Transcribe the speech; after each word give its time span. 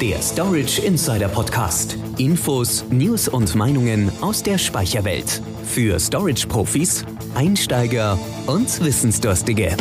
Der 0.00 0.22
Storage 0.22 0.80
Insider 0.82 1.26
Podcast. 1.26 1.98
Infos, 2.18 2.84
News 2.88 3.26
und 3.26 3.56
Meinungen 3.56 4.12
aus 4.20 4.44
der 4.44 4.56
Speicherwelt. 4.56 5.42
Für 5.64 5.98
Storage-Profis, 5.98 7.04
Einsteiger 7.34 8.16
und 8.46 8.80
Wissensdurstige. 8.84 9.76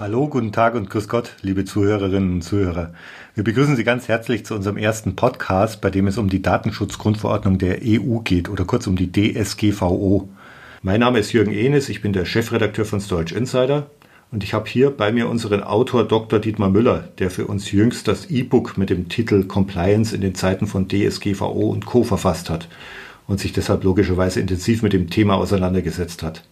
Hallo, 0.00 0.28
guten 0.28 0.50
Tag 0.52 0.76
und 0.76 0.88
grüß 0.88 1.08
Gott, 1.08 1.36
liebe 1.42 1.66
Zuhörerinnen 1.66 2.32
und 2.32 2.42
Zuhörer. 2.42 2.94
Wir 3.34 3.44
begrüßen 3.44 3.76
Sie 3.76 3.84
ganz 3.84 4.08
herzlich 4.08 4.46
zu 4.46 4.54
unserem 4.54 4.78
ersten 4.78 5.14
Podcast, 5.14 5.82
bei 5.82 5.90
dem 5.90 6.06
es 6.06 6.16
um 6.16 6.30
die 6.30 6.40
Datenschutzgrundverordnung 6.40 7.58
der 7.58 7.80
EU 7.84 8.20
geht 8.20 8.48
oder 8.48 8.64
kurz 8.64 8.86
um 8.86 8.96
die 8.96 9.12
DSGVO. 9.12 10.30
Mein 10.80 11.00
Name 11.00 11.18
ist 11.18 11.34
Jürgen 11.34 11.52
Enes, 11.52 11.90
ich 11.90 12.00
bin 12.00 12.14
der 12.14 12.24
Chefredakteur 12.24 12.86
von 12.86 13.02
Storage 13.02 13.34
Insider 13.34 13.90
und 14.32 14.44
ich 14.44 14.54
habe 14.54 14.68
hier 14.68 14.90
bei 14.90 15.10
mir 15.10 15.28
unseren 15.28 15.62
Autor 15.62 16.06
Dr. 16.06 16.38
Dietmar 16.38 16.70
Müller, 16.70 17.08
der 17.18 17.30
für 17.30 17.46
uns 17.46 17.72
jüngst 17.72 18.06
das 18.06 18.30
E-Book 18.30 18.78
mit 18.78 18.90
dem 18.90 19.08
Titel 19.08 19.44
Compliance 19.44 20.14
in 20.14 20.20
den 20.20 20.34
Zeiten 20.34 20.66
von 20.66 20.88
DSGVO 20.88 21.70
und 21.70 21.84
Co. 21.84 22.04
verfasst 22.04 22.48
hat 22.48 22.68
und 23.26 23.40
sich 23.40 23.52
deshalb 23.52 23.82
logischerweise 23.82 24.40
intensiv 24.40 24.82
mit 24.82 24.92
dem 24.92 25.10
Thema 25.10 25.34
auseinandergesetzt 25.34 26.22
hat. 26.22 26.44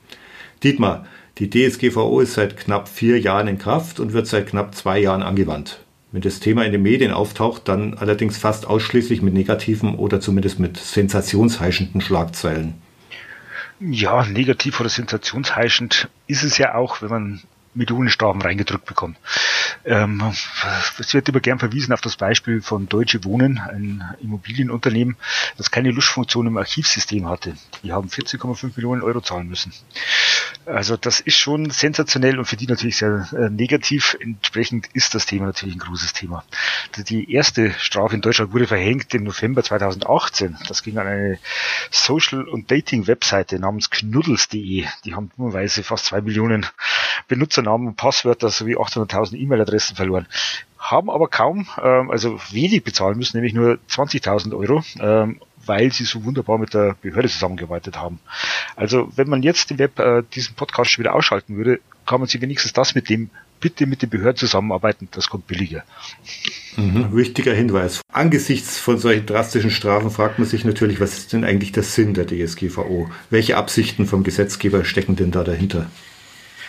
Dietmar, 0.65 1.07
die 1.39 1.51
DSGVO 1.51 2.21
ist 2.21 2.35
seit 2.35 2.57
knapp 2.57 2.89
vier 2.89 3.21
Jahren 3.21 3.47
in 3.47 3.59
Kraft 3.59 4.01
und 4.01 4.13
wird 4.13 4.27
seit 4.27 4.49
knapp 4.49 4.75
zwei 4.75 4.99
Jahren 4.99 5.23
angewandt. 5.23 5.81
Wenn 6.11 6.23
das 6.23 6.41
Thema 6.41 6.65
in 6.65 6.73
den 6.73 6.83
Medien 6.83 7.13
auftaucht, 7.13 7.69
dann 7.69 7.95
allerdings 7.95 8.39
fast 8.39 8.67
ausschließlich 8.67 9.23
mit 9.23 9.35
negativen 9.35 9.95
oder 9.95 10.21
zumindest 10.21 10.59
mit 10.59 10.79
sensationsheischenden 10.79 12.01
Schlagzeilen. 12.01 12.75
Ja, 13.79 14.25
negativ 14.27 14.81
oder 14.81 14.89
sensationsheischend 14.89 16.09
ist 16.27 16.43
es 16.43 16.59
ja 16.59 16.75
auch, 16.75 17.03
wenn 17.03 17.11
man 17.11 17.41
Millionenstrafen 17.79 18.43
reingedrückt 18.43 18.85
bekommen. 18.85 19.17
Ähm, 19.85 20.23
es 20.99 21.15
wird 21.15 21.29
immer 21.29 21.41
gern 21.41 21.59
verwiesen 21.59 21.93
auf 21.93 22.01
das 22.01 22.17
Beispiel 22.17 22.61
von 22.61 22.89
Deutsche 22.89 23.25
Wohnen, 23.25 23.59
ein 23.59 24.05
Immobilienunternehmen, 24.21 25.17
das 25.57 25.71
keine 25.71 25.91
Luschfunktion 25.91 26.47
im 26.47 26.59
Archivsystem 26.59 27.29
hatte. 27.29 27.55
Die 27.83 27.93
haben 27.93 28.09
14,5 28.09 28.73
Millionen 28.77 29.03
Euro 29.03 29.21
zahlen 29.21 29.49
müssen. 29.49 29.73
Also 30.67 30.97
das 30.97 31.21
ist 31.21 31.37
schon 31.37 31.71
sensationell 31.71 32.39
und 32.39 32.45
für 32.45 32.57
die 32.57 32.67
natürlich 32.67 32.99
sehr 32.99 33.29
äh, 33.33 33.49
negativ. 33.49 34.17
Entsprechend 34.21 34.89
ist 34.93 35.15
das 35.15 35.25
Thema 35.25 35.47
natürlich 35.47 35.77
ein 35.77 35.81
großes 35.81 36.13
Thema. 36.13 36.45
Die 37.09 37.33
erste 37.33 37.73
Strafe 37.79 38.15
in 38.15 38.21
Deutschland 38.21 38.53
wurde 38.53 38.67
verhängt 38.67 39.15
im 39.15 39.25
November 39.25 39.63
2018. 39.63 40.59
Das 40.69 40.83
ging 40.83 40.99
an 40.99 41.07
eine 41.07 41.39
Social- 41.91 42.49
und 42.49 42.71
Dating-Webseite 42.71 43.59
namens 43.59 43.89
knuddels.de. 43.91 44.85
Die 45.05 45.15
haben 45.15 45.31
dummerweise 45.37 45.83
fast 45.83 46.07
zwei 46.07 46.21
Millionen 46.21 46.67
Benutzernamen 47.29 47.68
und 47.75 47.97
Passwörter 47.97 48.51
sowie 48.51 48.77
800.000 48.77 49.37
E-Mail-Adressen 49.37 49.97
verloren 49.97 50.27
haben 50.81 51.11
aber 51.11 51.27
kaum, 51.27 51.67
ähm, 51.83 52.11
also 52.11 52.39
wenig 52.51 52.85
bezahlen 52.85 53.19
müssen, 53.19 53.37
nämlich 53.37 53.53
nur 53.53 53.79
20.000 53.91 54.57
Euro. 54.57 54.83
Ähm, 55.01 55.41
weil 55.67 55.93
sie 55.93 56.05
so 56.05 56.25
wunderbar 56.25 56.59
mit 56.59 56.75
der 56.75 56.97
Behörde 57.01 57.29
zusammengearbeitet 57.29 57.97
haben. 57.97 58.19
Also 58.75 59.11
wenn 59.15 59.29
man 59.29 59.43
jetzt 59.43 59.71
im 59.71 59.79
Web 59.79 59.99
äh, 59.99 60.23
diesen 60.35 60.55
Podcast 60.55 60.91
schon 60.91 61.05
wieder 61.05 61.15
ausschalten 61.15 61.57
würde, 61.57 61.81
kann 62.07 62.21
man 62.21 62.29
sich 62.29 62.41
wenigstens 62.41 62.73
das 62.73 62.95
mit 62.95 63.09
dem 63.11 63.31
bitte 63.61 63.87
mit 63.87 64.03
den 64.03 64.09
Behörden 64.09 64.37
zusammenarbeiten, 64.37 65.09
das 65.11 65.29
kommt 65.29 65.49
billiger. 65.49 65.83
Mhm, 66.77 67.15
wichtiger 67.15 67.53
Hinweis. 67.53 68.01
Angesichts 68.13 68.79
von 68.79 68.99
solchen 68.99 69.27
drastischen 69.27 69.73
Strafen 69.73 70.11
fragt 70.11 70.39
man 70.39 70.47
sich 70.47 70.65
natürlich, 70.65 71.01
was 71.01 71.19
ist 71.19 71.33
denn 71.33 71.45
eigentlich 71.45 71.73
der 71.73 71.83
Sinn 71.83 72.15
der 72.15 72.27
DSGVO? 72.27 73.11
Welche 73.31 73.57
Absichten 73.57 74.07
vom 74.07 74.23
Gesetzgeber 74.23 74.85
stecken 74.85 75.17
denn 75.17 75.33
da 75.33 75.43
dahinter? 75.43 75.91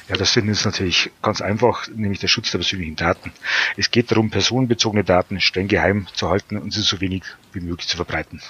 Ja, 0.10 0.18
das 0.18 0.34
Sinn 0.34 0.50
ist 0.50 0.66
natürlich 0.66 1.12
ganz 1.22 1.40
einfach, 1.40 1.88
nämlich 1.96 2.20
der 2.20 2.28
Schutz 2.28 2.50
der 2.50 2.58
persönlichen 2.58 2.96
Daten. 2.96 3.32
Es 3.78 3.92
geht 3.92 4.10
darum, 4.10 4.32
personenbezogene 4.32 5.04
Daten 5.04 5.40
streng 5.40 5.68
geheim 5.68 6.08
zu 6.14 6.30
halten 6.30 6.58
und 6.58 6.74
sie 6.74 6.82
so 6.82 7.00
wenig 7.00 7.24
wie 7.54 7.60
möglich 7.60 7.88
zu 7.88 7.96
verbreiten. 7.96 8.42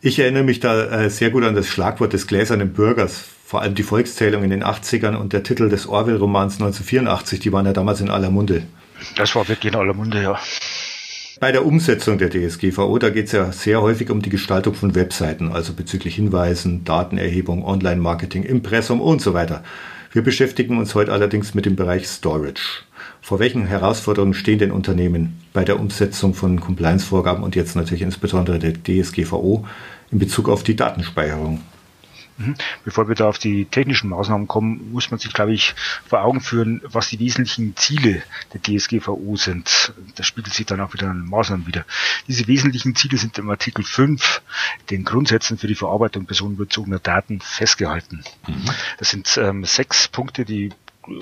Ich 0.00 0.18
erinnere 0.18 0.44
mich 0.44 0.60
da 0.60 1.02
äh, 1.02 1.10
sehr 1.10 1.30
gut 1.30 1.44
an 1.44 1.54
das 1.54 1.68
Schlagwort 1.68 2.14
des 2.14 2.26
gläsernen 2.26 2.72
Bürgers, 2.72 3.24
vor 3.44 3.60
allem 3.60 3.74
die 3.74 3.82
Volkszählung 3.82 4.42
in 4.42 4.50
den 4.50 4.64
80ern 4.64 5.16
und 5.16 5.34
der 5.34 5.42
Titel 5.42 5.68
des 5.68 5.86
Orwell-Romans 5.86 6.54
1984, 6.54 7.40
die 7.40 7.52
waren 7.52 7.66
ja 7.66 7.72
damals 7.72 8.00
in 8.00 8.10
aller 8.10 8.30
Munde. 8.30 8.62
Das 9.16 9.34
war 9.34 9.46
wirklich 9.48 9.74
in 9.74 9.78
aller 9.78 9.94
Munde, 9.94 10.22
ja. 10.22 10.38
Bei 11.38 11.52
der 11.52 11.66
Umsetzung 11.66 12.16
der 12.16 12.30
DSGVO, 12.30 12.98
da 12.98 13.10
geht 13.10 13.26
es 13.26 13.32
ja 13.32 13.52
sehr 13.52 13.82
häufig 13.82 14.08
um 14.08 14.22
die 14.22 14.30
Gestaltung 14.30 14.74
von 14.74 14.94
Webseiten, 14.94 15.52
also 15.52 15.74
bezüglich 15.74 16.14
Hinweisen, 16.14 16.84
Datenerhebung, 16.84 17.62
Online-Marketing, 17.62 18.42
Impressum 18.42 19.02
und 19.02 19.20
so 19.20 19.34
weiter. 19.34 19.62
Wir 20.12 20.22
beschäftigen 20.22 20.78
uns 20.78 20.94
heute 20.94 21.12
allerdings 21.12 21.54
mit 21.54 21.66
dem 21.66 21.76
Bereich 21.76 22.08
Storage. 22.08 22.84
Vor 23.20 23.38
welchen 23.38 23.66
Herausforderungen 23.66 24.34
stehen 24.34 24.58
denn 24.58 24.70
Unternehmen 24.70 25.40
bei 25.52 25.64
der 25.64 25.80
Umsetzung 25.80 26.32
von 26.32 26.60
Compliance-Vorgaben 26.60 27.42
und 27.42 27.56
jetzt 27.56 27.76
natürlich 27.76 28.02
insbesondere 28.02 28.58
der 28.58 28.72
DSGVO 28.72 29.66
in 30.10 30.18
Bezug 30.18 30.48
auf 30.48 30.62
die 30.62 30.76
Datenspeicherung? 30.76 31.60
Mhm. 32.38 32.54
Bevor 32.84 33.08
wir 33.08 33.14
da 33.14 33.28
auf 33.28 33.38
die 33.38 33.64
technischen 33.64 34.10
Maßnahmen 34.10 34.46
kommen, 34.46 34.92
muss 34.92 35.10
man 35.10 35.18
sich, 35.18 35.32
glaube 35.32 35.52
ich, 35.52 35.74
vor 36.06 36.22
Augen 36.22 36.40
führen, 36.40 36.80
was 36.84 37.08
die 37.08 37.18
wesentlichen 37.18 37.76
Ziele 37.76 38.22
der 38.52 38.62
DSGVO 38.62 39.36
sind. 39.36 39.92
Das 40.16 40.26
spiegelt 40.26 40.54
sich 40.54 40.66
dann 40.66 40.80
auch 40.80 40.92
wieder 40.92 41.10
in 41.10 41.28
Maßnahmen 41.28 41.66
wieder. 41.66 41.84
Diese 42.28 42.46
wesentlichen 42.46 42.94
Ziele 42.94 43.18
sind 43.18 43.38
im 43.38 43.50
Artikel 43.50 43.84
5 43.84 44.42
den 44.90 45.04
Grundsätzen 45.04 45.58
für 45.58 45.66
die 45.66 45.74
Verarbeitung 45.74 46.26
personenbezogener 46.26 46.98
Daten 46.98 47.40
festgehalten. 47.40 48.24
Mhm. 48.46 48.70
Das 48.98 49.10
sind 49.10 49.36
ähm, 49.38 49.64
sechs 49.64 50.08
Punkte, 50.08 50.44
die 50.44 50.70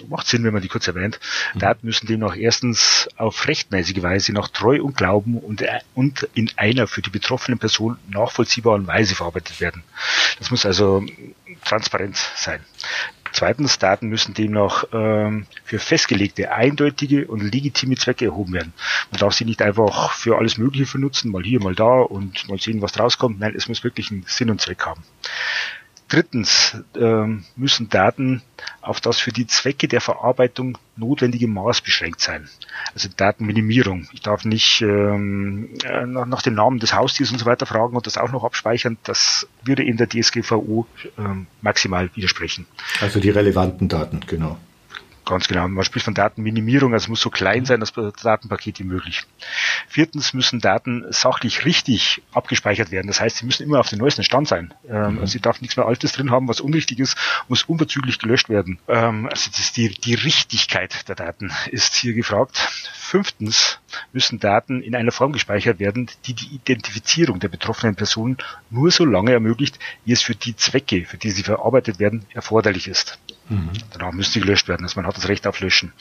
macht 0.09 0.27
Sinn, 0.27 0.45
wenn 0.45 0.53
man 0.53 0.63
die 0.63 0.69
kurz 0.69 0.87
erwähnt. 0.87 1.21
Mhm. 1.55 1.59
Daten 1.61 1.87
müssen 1.87 2.07
demnach 2.07 2.37
erstens 2.37 3.09
auf 3.17 3.47
rechtmäßige 3.47 4.03
Weise 4.03 4.33
nach 4.33 4.49
Treu 4.49 4.83
und 4.83 4.97
Glauben 4.97 5.39
und, 5.39 5.63
äh, 5.63 5.81
und 5.95 6.29
in 6.35 6.51
einer 6.57 6.87
für 6.87 7.03
die 7.03 7.11
betroffene 7.11 7.57
Person 7.57 7.99
nachvollziehbaren 8.09 8.87
Weise 8.87 9.15
verarbeitet 9.15 9.61
werden. 9.61 9.83
Das 10.39 10.51
muss 10.51 10.67
also 10.67 11.05
transparent 11.65 12.17
sein. 12.37 12.61
Zweitens, 13.35 13.81
Daten 13.81 14.09
müssen 14.09 14.33
demnach 14.33 14.85
ähm, 14.93 15.47
für 15.65 15.81
festgelegte, 15.81 16.53
eindeutige 16.53 17.27
und 17.27 17.41
legitime 17.41 17.97
Zwecke 17.97 18.27
erhoben 18.27 18.53
werden. 18.53 18.73
Man 19.11 19.19
darf 19.19 19.35
sie 19.35 19.45
nicht 19.45 19.61
einfach 19.61 20.13
für 20.13 20.39
alles 20.39 20.57
Mögliche 20.57 20.87
vernutzen, 20.87 21.33
mal 21.33 21.43
hier, 21.43 21.61
mal 21.61 21.75
da 21.75 21.99
und 21.99 22.49
mal 22.49 22.61
sehen, 22.61 22.81
was 22.81 22.97
rauskommt. 22.97 23.41
Nein, 23.41 23.55
es 23.57 23.67
muss 23.67 23.83
wirklich 23.83 24.13
einen 24.13 24.25
Sinn 24.29 24.51
und 24.51 24.61
Zweck 24.61 24.87
haben. 24.87 25.03
Drittens 26.15 26.77
ähm, 26.97 27.43
müssen 27.57 27.89
Daten 27.89 28.41
auf 28.81 29.01
das 29.01 29.19
für 29.19 29.33
die 29.33 29.49
Zwecke 29.49 29.89
der 29.89 30.01
Verarbeitung 30.01 30.79
notwendige 30.95 31.49
Maß 31.49 31.81
beschränkt 31.81 32.21
sein. 32.21 32.49
Also 32.95 33.09
Datenminimierung. 33.17 34.07
Ich 34.13 34.21
darf 34.21 34.45
nicht 34.45 34.81
ähm, 34.81 35.71
äh, 35.83 36.07
nach, 36.07 36.27
nach, 36.27 36.43
dem 36.43 36.55
Namen 36.55 36.79
des 36.79 36.95
Haustiers 36.95 37.33
und 37.33 37.39
so 37.39 37.47
weiter 37.47 37.67
fragen 37.67 37.97
und 37.97 38.07
das 38.07 38.17
auch 38.17 38.31
noch 38.31 38.45
abspeichern. 38.45 38.97
Das 39.03 39.49
würde 39.65 39.83
in 39.83 39.97
der 39.97 40.09
DSGVO 40.09 40.87
ähm, 41.19 41.49
maximal 41.63 42.09
widersprechen. 42.15 42.67
Also 43.01 43.19
die 43.19 43.31
relevanten 43.31 43.89
Daten, 43.89 44.21
genau. 44.25 44.57
Ganz 45.25 45.49
genau. 45.49 45.67
Man 45.69 45.85
spricht 45.85 46.05
von 46.05 46.15
Datenminimierung, 46.15 46.93
also 46.93 47.05
es 47.05 47.09
muss 47.09 47.21
so 47.21 47.31
klein 47.31 47.65
sein, 47.65 47.81
das 47.81 47.93
Datenpaket 47.93 48.79
wie 48.79 48.85
möglich. 48.85 49.23
Viertens 49.89 50.35
müssen 50.35 50.61
Daten 50.61 51.07
sachlich 51.11 51.65
richtig 51.65 52.23
abgespeichert 52.33 52.91
werden. 52.91 53.07
Das 53.07 53.21
heißt, 53.21 53.39
sie 53.39 53.47
müssen 53.47 53.63
immer 53.63 53.81
auf 53.81 53.89
dem 53.89 54.01
neuesten 54.01 54.23
Stand 54.25 54.49
sein. 54.49 54.75
Ähm, 54.89 55.15
mhm. 55.15 55.21
Also 55.21 55.33
sie 55.33 55.41
darf 55.41 55.61
nichts 55.61 55.77
mehr 55.77 55.87
Altes 55.87 56.13
drin 56.13 56.31
haben, 56.31 56.49
was 56.49 56.61
unrichtig 56.61 56.99
ist, 56.99 57.17
muss 57.49 57.63
unverzüglich 57.63 58.19
gelöscht 58.19 58.49
werden. 58.49 58.79
Ähm, 58.87 59.27
also 59.31 59.51
das 59.51 59.61
ist 59.61 59.77
die, 59.77 59.89
die 59.89 60.15
Richtigkeit 60.15 61.09
der 61.09 61.15
Daten 61.15 61.51
ist 61.71 61.95
hier 61.95 62.13
gefragt. 62.13 62.59
Fünftens 62.93 63.79
müssen 64.13 64.41
Daten 64.41 64.83
in 64.83 64.95
einer 64.95 65.13
Form 65.13 65.33
gespeichert 65.33 65.79
werden, 65.79 66.11
die 66.27 66.35
die 66.35 66.55
Identifizierung 66.55 67.41
der 67.41 67.49
betroffenen 67.49 67.95
Person 67.95 68.37
nur 68.71 68.91
so 68.91 69.05
lange 69.05 69.33
ermöglicht, 69.33 69.79
wie 70.05 70.13
es 70.13 70.23
für 70.23 70.35
die 70.35 70.57
Zwecke, 70.57 71.05
für 71.05 71.17
die 71.17 71.31
sie 71.31 71.45
verarbeitet 71.45 71.99
werden, 71.99 72.27
erforderlich 72.35 72.89
ist. 72.89 73.19
Mhm. 73.49 73.71
Danach 73.93 74.13
müssen 74.13 74.33
sie 74.33 74.41
gelöscht 74.41 74.69
werden. 74.69 74.85
Also 74.85 74.99
man 75.01 75.07
hat 75.07 75.17
das 75.17 75.29
Recht 75.29 75.47
auf 75.47 75.61
Löschen. 75.61 75.93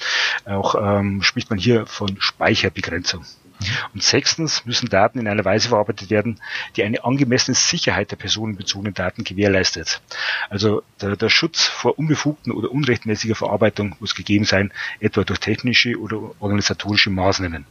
Auch 0.45 0.75
ähm, 0.75 1.21
spricht 1.21 1.49
man 1.49 1.59
hier 1.59 1.85
von 1.85 2.15
Speicherbegrenzung. 2.19 3.21
Mhm. 3.21 3.65
Und 3.93 4.03
sechstens 4.03 4.65
müssen 4.65 4.89
Daten 4.89 5.19
in 5.19 5.27
einer 5.27 5.45
Weise 5.45 5.69
verarbeitet 5.69 6.09
werden, 6.09 6.39
die 6.75 6.83
eine 6.83 7.03
angemessene 7.03 7.55
Sicherheit 7.55 8.11
der 8.11 8.15
personenbezogenen 8.15 8.93
Daten 8.93 9.23
gewährleistet. 9.23 10.01
Also 10.49 10.83
der, 11.01 11.15
der 11.15 11.29
Schutz 11.29 11.65
vor 11.65 11.99
unbefugten 11.99 12.51
oder 12.51 12.71
unrechtmäßiger 12.71 13.35
Verarbeitung 13.35 13.95
muss 13.99 14.15
gegeben 14.15 14.45
sein, 14.45 14.71
etwa 14.99 15.23
durch 15.23 15.39
technische 15.39 15.99
oder 15.99 16.31
organisatorische 16.39 17.09
Maßnahmen. 17.09 17.65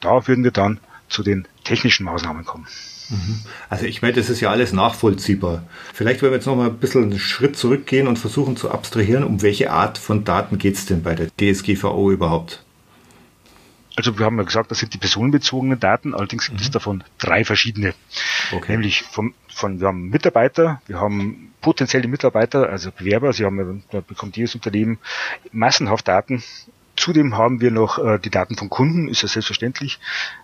Da 0.00 0.26
würden 0.26 0.44
wir 0.44 0.50
dann 0.50 0.80
zu 1.08 1.22
den 1.22 1.46
technischen 1.64 2.04
Maßnahmen 2.04 2.44
kommen. 2.44 2.66
Mhm. 3.10 3.40
Also 3.68 3.86
ich 3.86 4.02
meine, 4.02 4.14
das 4.14 4.30
ist 4.30 4.40
ja 4.40 4.50
alles 4.50 4.72
nachvollziehbar. 4.72 5.64
Vielleicht 5.92 6.22
wollen 6.22 6.32
wir 6.32 6.36
jetzt 6.36 6.46
noch 6.46 6.56
mal 6.56 6.68
ein 6.68 6.78
bisschen 6.78 7.04
einen 7.04 7.18
Schritt 7.18 7.56
zurückgehen 7.56 8.08
und 8.08 8.18
versuchen 8.18 8.56
zu 8.56 8.70
abstrahieren, 8.70 9.24
um 9.24 9.42
welche 9.42 9.70
Art 9.70 9.98
von 9.98 10.24
Daten 10.24 10.58
geht 10.58 10.76
es 10.76 10.86
denn 10.86 11.02
bei 11.02 11.14
der 11.14 11.28
DSGVO 11.36 12.10
überhaupt? 12.10 12.62
Also 13.96 14.18
wir 14.18 14.26
haben 14.26 14.38
ja 14.38 14.42
gesagt, 14.42 14.70
das 14.70 14.78
sind 14.78 14.92
die 14.92 14.98
personenbezogenen 14.98 15.78
Daten, 15.78 16.14
allerdings 16.14 16.46
gibt 16.46 16.58
mhm. 16.58 16.64
es 16.64 16.70
davon 16.70 17.04
drei 17.18 17.44
verschiedene. 17.44 17.94
Okay. 18.52 18.72
Nämlich 18.72 19.02
vom, 19.02 19.34
von, 19.48 19.80
wir 19.80 19.86
haben 19.86 20.08
Mitarbeiter, 20.08 20.82
wir 20.86 21.00
haben 21.00 21.52
potenzielle 21.60 22.08
Mitarbeiter, 22.08 22.68
also 22.68 22.90
Bewerber, 22.90 23.32
sie 23.32 23.44
haben, 23.44 23.84
da 23.90 24.00
bekommt 24.00 24.36
jedes 24.36 24.54
Unternehmen 24.54 24.98
massenhaft 25.52 26.08
Daten 26.08 26.42
Zudem 26.96 27.36
haben 27.36 27.60
wir 27.60 27.70
noch 27.70 27.98
äh, 27.98 28.18
die 28.18 28.30
Daten 28.30 28.56
von 28.56 28.70
Kunden, 28.70 29.08
ist 29.08 29.22
ja 29.22 29.28
selbstverständlich. 29.28 29.98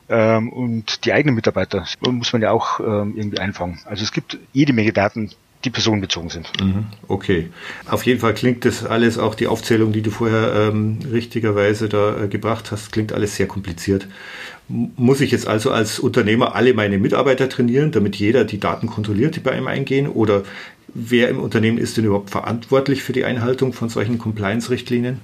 Ähm, 0.09 0.49
und 0.51 1.05
die 1.05 1.13
eigenen 1.13 1.35
Mitarbeiter 1.35 1.87
muss 2.01 2.33
man 2.33 2.43
ja 2.43 2.51
auch 2.51 2.81
ähm, 2.81 3.15
irgendwie 3.17 3.39
einfangen. 3.39 3.81
Also 3.85 4.03
es 4.03 4.13
gibt 4.13 4.39
jede 4.53 4.73
Menge 4.73 4.93
Daten, 4.93 5.31
die 5.65 5.71
personenbezogen 5.71 6.31
sind. 6.31 6.51
Mhm, 6.61 6.87
okay. 7.07 7.51
Auf 7.87 8.05
jeden 8.05 8.21
Fall 8.21 8.35
klingt 8.35 8.65
das 8.65 8.85
alles, 8.85 9.19
auch 9.19 9.35
die 9.35 9.47
Aufzählung, 9.47 9.93
die 9.93 10.03
du 10.03 10.11
vorher 10.11 10.71
ähm, 10.71 10.99
richtigerweise 11.11 11.89
da 11.89 12.25
äh, 12.25 12.29
gebracht 12.29 12.73
hast, 12.73 12.93
klingt 12.93 13.13
alles 13.13 13.37
sehr 13.37 13.47
kompliziert. 13.47 14.07
Muss 14.69 15.21
ich 15.21 15.33
jetzt 15.33 15.47
also 15.47 15.71
als 15.71 15.99
Unternehmer 15.99 16.55
alle 16.55 16.75
meine 16.75 16.99
Mitarbeiter 16.99 17.49
trainieren, 17.49 17.91
damit 17.91 18.17
jeder 18.17 18.45
die 18.45 18.61
Daten 18.61 18.87
kontrolliert, 18.87 19.37
die 19.37 19.41
bei 19.41 19.57
ihm 19.59 19.67
eingehen? 19.67 20.09
Oder 20.09 20.45
wer 20.95 21.29
im 21.29 21.41
Unternehmen 21.41 21.77
ist 21.77 21.97
denn 21.97 22.05
überhaupt 22.05 22.31
verantwortlich 22.31 23.03
für 23.03 23.13
die 23.13 23.25
Einhaltung 23.25 23.73
von 23.73 23.89
solchen 23.89 24.19
Compliance-Richtlinien? 24.19 25.21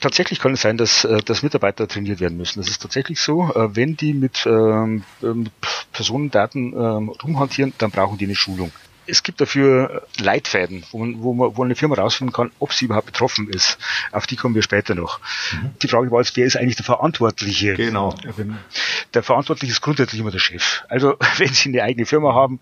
Tatsächlich 0.00 0.40
kann 0.40 0.52
es 0.52 0.62
sein, 0.62 0.76
dass, 0.76 1.04
äh, 1.04 1.22
dass 1.22 1.42
Mitarbeiter 1.42 1.86
trainiert 1.86 2.20
werden 2.20 2.38
müssen. 2.38 2.60
Das 2.60 2.68
ist 2.68 2.82
tatsächlich 2.82 3.20
so. 3.20 3.52
Äh, 3.54 3.76
wenn 3.76 3.96
die 3.96 4.14
mit, 4.14 4.46
ähm, 4.46 5.04
mit 5.20 5.52
Personendaten 5.92 6.72
ähm, 6.72 7.08
rumhantieren, 7.08 7.72
dann 7.78 7.90
brauchen 7.90 8.18
die 8.18 8.24
eine 8.24 8.34
Schulung 8.34 8.72
es 9.10 9.22
gibt 9.22 9.40
dafür 9.40 10.06
Leitfäden, 10.18 10.84
wo, 10.90 10.98
man, 10.98 11.22
wo, 11.22 11.34
man, 11.34 11.56
wo 11.56 11.64
eine 11.64 11.74
Firma 11.74 11.96
rausfinden 11.96 12.32
kann, 12.32 12.50
ob 12.58 12.72
sie 12.72 12.86
überhaupt 12.86 13.06
betroffen 13.06 13.48
ist. 13.48 13.78
Auf 14.12 14.26
die 14.26 14.36
kommen 14.36 14.54
wir 14.54 14.62
später 14.62 14.94
noch. 14.94 15.20
Mhm. 15.52 15.70
Die 15.82 15.88
Frage 15.88 16.10
war 16.10 16.20
jetzt, 16.20 16.36
wer 16.36 16.46
ist 16.46 16.56
eigentlich 16.56 16.76
der 16.76 16.84
Verantwortliche? 16.84 17.74
Genau. 17.74 18.14
Der 19.14 19.22
Verantwortliche 19.22 19.72
ist 19.72 19.80
grundsätzlich 19.80 20.20
immer 20.20 20.30
der 20.30 20.38
Chef. 20.38 20.84
Also 20.88 21.16
wenn 21.38 21.52
Sie 21.52 21.70
eine 21.70 21.82
eigene 21.82 22.06
Firma 22.06 22.34
haben, 22.34 22.60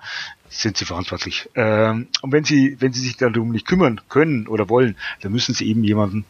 sind 0.48 0.76
sie 0.76 0.84
verantwortlich. 0.84 1.48
Ähm, 1.54 2.08
und 2.22 2.32
wenn 2.32 2.44
sie, 2.44 2.76
wenn 2.80 2.92
sie 2.92 3.00
sich 3.00 3.16
darum 3.16 3.50
nicht 3.50 3.66
kümmern 3.66 4.00
können 4.08 4.46
oder 4.46 4.68
wollen, 4.68 4.96
dann 5.20 5.32
müssen 5.32 5.54
sie 5.54 5.68
eben 5.68 5.84
jemanden 5.84 6.24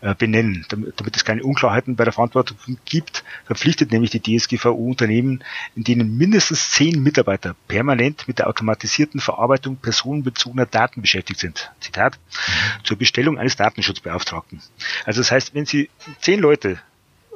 äh, 0.00 0.14
benennen, 0.14 0.64
damit, 0.68 1.00
damit, 1.00 1.16
es 1.16 1.24
keine 1.24 1.42
Unklarheiten 1.42 1.96
bei 1.96 2.04
der 2.04 2.12
Verantwortung 2.12 2.56
gibt, 2.84 3.24
verpflichtet 3.46 3.92
nämlich 3.92 4.10
die 4.10 4.20
DSGVO 4.20 4.72
Unternehmen, 4.72 5.42
in 5.74 5.84
denen 5.84 6.16
mindestens 6.16 6.70
zehn 6.70 7.02
Mitarbeiter 7.02 7.56
permanent 7.68 8.28
mit 8.28 8.38
der 8.38 8.48
automatisierten 8.48 9.20
Verarbeitung 9.20 9.76
personenbezogener 9.76 10.66
Daten 10.66 11.00
beschäftigt 11.00 11.40
sind. 11.40 11.72
Zitat, 11.80 12.18
mhm. 12.18 12.84
zur 12.84 12.98
Bestellung 12.98 13.38
eines 13.38 13.56
Datenschutzbeauftragten. 13.56 14.60
Also 15.04 15.20
das 15.20 15.30
heißt, 15.30 15.54
wenn 15.54 15.66
Sie 15.66 15.90
zehn 16.20 16.40
Leute 16.40 16.80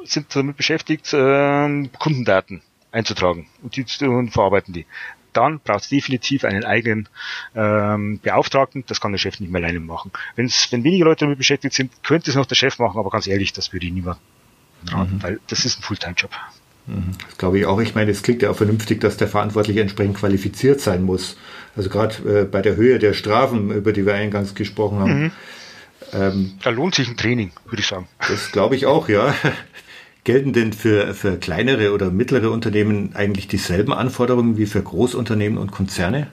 sind 0.05 0.35
damit 0.35 0.57
beschäftigt, 0.57 1.13
äh, 1.13 1.89
Kundendaten 1.99 2.63
einzutragen 2.91 3.47
und 3.63 3.77
die 3.77 3.85
und 4.07 4.31
verarbeiten 4.31 4.73
die 4.73 4.87
dann 5.33 5.61
braucht 5.61 5.85
es 5.85 5.89
definitiv 5.89 6.45
einen 6.45 6.65
eigenen 6.65 7.09
ähm, 7.55 8.19
Beauftragten. 8.23 8.85
Das 8.87 9.01
kann 9.01 9.13
der 9.13 9.19
Chef 9.19 9.41
nicht 9.41 9.51
mehr 9.51 9.63
alleine 9.63 9.81
machen. 9.81 10.11
Wenn's, 10.37 10.69
wenn 10.71 10.85
weniger 10.85 11.05
Leute 11.05 11.25
damit 11.25 11.39
beschäftigt 11.39 11.75
sind, 11.75 11.93
könnte 12.03 12.31
es 12.31 12.37
noch 12.37 12.47
der 12.47 12.55
Chef 12.55 12.79
machen, 12.79 12.99
aber 12.99 13.11
ganz 13.11 13.27
ehrlich, 13.27 13.53
das 13.53 13.73
würde 13.73 13.87
ich 13.87 13.93
niemand 13.93 14.19
raten, 14.87 15.17
mhm. 15.17 15.23
weil 15.23 15.41
das 15.49 15.65
ist 15.65 15.79
ein 15.79 15.83
Fulltime-Job. 15.83 16.31
Mhm. 16.87 17.13
Das 17.27 17.39
glaube 17.39 17.59
ich 17.59 17.67
auch. 17.67 17.81
Ich 17.81 17.95
meine, 17.95 18.11
es 18.11 18.23
klingt 18.23 18.43
ja 18.43 18.51
auch 18.51 18.57
vernünftig, 18.57 19.01
dass 19.01 19.17
der 19.17 19.29
Verantwortliche 19.29 19.81
entsprechend 19.81 20.17
qualifiziert 20.17 20.81
sein 20.81 21.03
muss. 21.03 21.37
Also 21.77 21.91
gerade 21.91 22.41
äh, 22.41 22.45
bei 22.45 22.63
der 22.63 22.77
Höhe 22.77 22.99
der 22.99 23.13
Strafen, 23.13 23.71
über 23.71 23.93
die 23.93 24.07
wir 24.07 24.15
eingangs 24.15 24.55
gesprochen 24.55 24.99
haben. 24.99 25.23
Mhm. 25.23 25.33
Ähm, 26.13 26.59
da 26.63 26.71
lohnt 26.71 26.95
sich 26.95 27.09
ein 27.09 27.17
Training, 27.17 27.53
würde 27.67 27.81
ich 27.81 27.87
sagen. 27.87 28.09
Das 28.27 28.51
glaube 28.53 28.77
ich 28.77 28.87
auch, 28.87 29.09
ja. 29.09 29.35
Gelten 30.29 30.53
denn 30.53 30.75
für, 30.75 31.15
für 31.15 31.39
kleinere 31.39 31.95
oder 31.95 32.11
mittlere 32.11 32.51
Unternehmen 32.51 33.13
eigentlich 33.15 33.49
dieselben 33.49 33.95
Anforderungen 33.95 34.59
wie 34.59 34.67
für 34.67 34.83
Großunternehmen 34.83 35.57
und 35.57 35.73
Konzerne? 35.73 36.27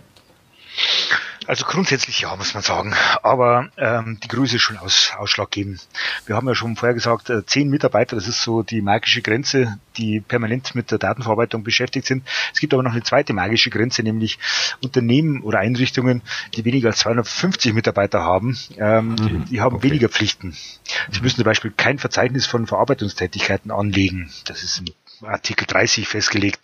Also 1.47 1.65
grundsätzlich 1.65 2.21
ja, 2.21 2.35
muss 2.35 2.53
man 2.53 2.63
sagen. 2.63 2.93
Aber 3.23 3.69
ähm, 3.77 4.19
die 4.23 4.27
Größe 4.27 4.55
ist 4.55 4.61
schon 4.61 4.77
aus, 4.77 5.11
ausschlaggebend. 5.17 5.87
Wir 6.25 6.35
haben 6.35 6.47
ja 6.47 6.55
schon 6.55 6.75
vorher 6.75 6.93
gesagt, 6.93 7.29
äh, 7.29 7.45
zehn 7.45 7.69
Mitarbeiter, 7.69 8.15
das 8.15 8.27
ist 8.27 8.41
so 8.41 8.63
die 8.63 8.81
magische 8.81 9.21
Grenze, 9.21 9.79
die 9.97 10.21
permanent 10.21 10.75
mit 10.75 10.91
der 10.91 10.97
Datenverarbeitung 10.97 11.63
beschäftigt 11.63 12.07
sind. 12.07 12.27
Es 12.53 12.59
gibt 12.59 12.73
aber 12.73 12.83
noch 12.83 12.91
eine 12.91 13.03
zweite 13.03 13.33
magische 13.33 13.69
Grenze, 13.69 14.03
nämlich 14.03 14.39
Unternehmen 14.83 15.41
oder 15.41 15.59
Einrichtungen, 15.59 16.21
die 16.55 16.65
weniger 16.65 16.89
als 16.89 16.99
250 16.99 17.73
Mitarbeiter 17.73 18.21
haben, 18.21 18.57
ähm, 18.77 19.09
mhm. 19.09 19.45
die 19.45 19.61
haben 19.61 19.75
okay. 19.77 19.89
weniger 19.89 20.09
Pflichten. 20.09 20.55
Sie 21.11 21.21
müssen 21.21 21.37
zum 21.37 21.45
Beispiel 21.45 21.71
kein 21.75 21.99
Verzeichnis 21.99 22.45
von 22.45 22.67
Verarbeitungstätigkeiten 22.67 23.71
anlegen. 23.71 24.31
Das 24.45 24.63
ist 24.63 24.81
ein 24.81 24.89
Artikel 25.21 25.65
30 25.65 26.07
festgelegt. 26.07 26.59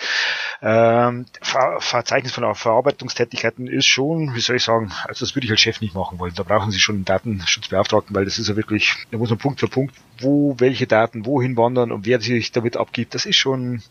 Ähm, 0.61 1.25
Ver 1.41 1.77
Verzeichnis 1.79 2.31
von 2.31 2.55
Verarbeitungstätigkeiten 2.55 3.67
ist 3.67 3.85
schon, 3.85 4.35
wie 4.35 4.39
soll 4.39 4.57
ich 4.57 4.63
sagen, 4.63 4.91
also 5.05 5.25
das 5.25 5.35
würde 5.35 5.45
ich 5.45 5.51
als 5.51 5.61
Chef 5.61 5.81
nicht 5.81 5.95
machen 5.95 6.19
wollen. 6.19 6.33
Da 6.35 6.43
brauchen 6.43 6.71
Sie 6.71 6.79
schon 6.79 6.95
einen 6.95 7.05
Datenschutzbeauftragten, 7.05 8.15
weil 8.15 8.25
das 8.25 8.39
ist 8.39 8.49
ja 8.49 8.55
wirklich, 8.55 8.95
da 9.11 9.17
muss 9.17 9.29
man 9.29 9.39
Punkt 9.39 9.59
für 9.59 9.67
Punkt, 9.67 9.95
wo 10.21 10.55
welche 10.59 10.87
Daten 10.87 11.25
wohin 11.25 11.57
wandern 11.57 11.91
und 11.91 12.05
wer 12.05 12.21
sich 12.21 12.51
damit 12.51 12.77
abgibt, 12.77 13.15
das 13.15 13.25
ist 13.25 13.37
schon, 13.37 13.81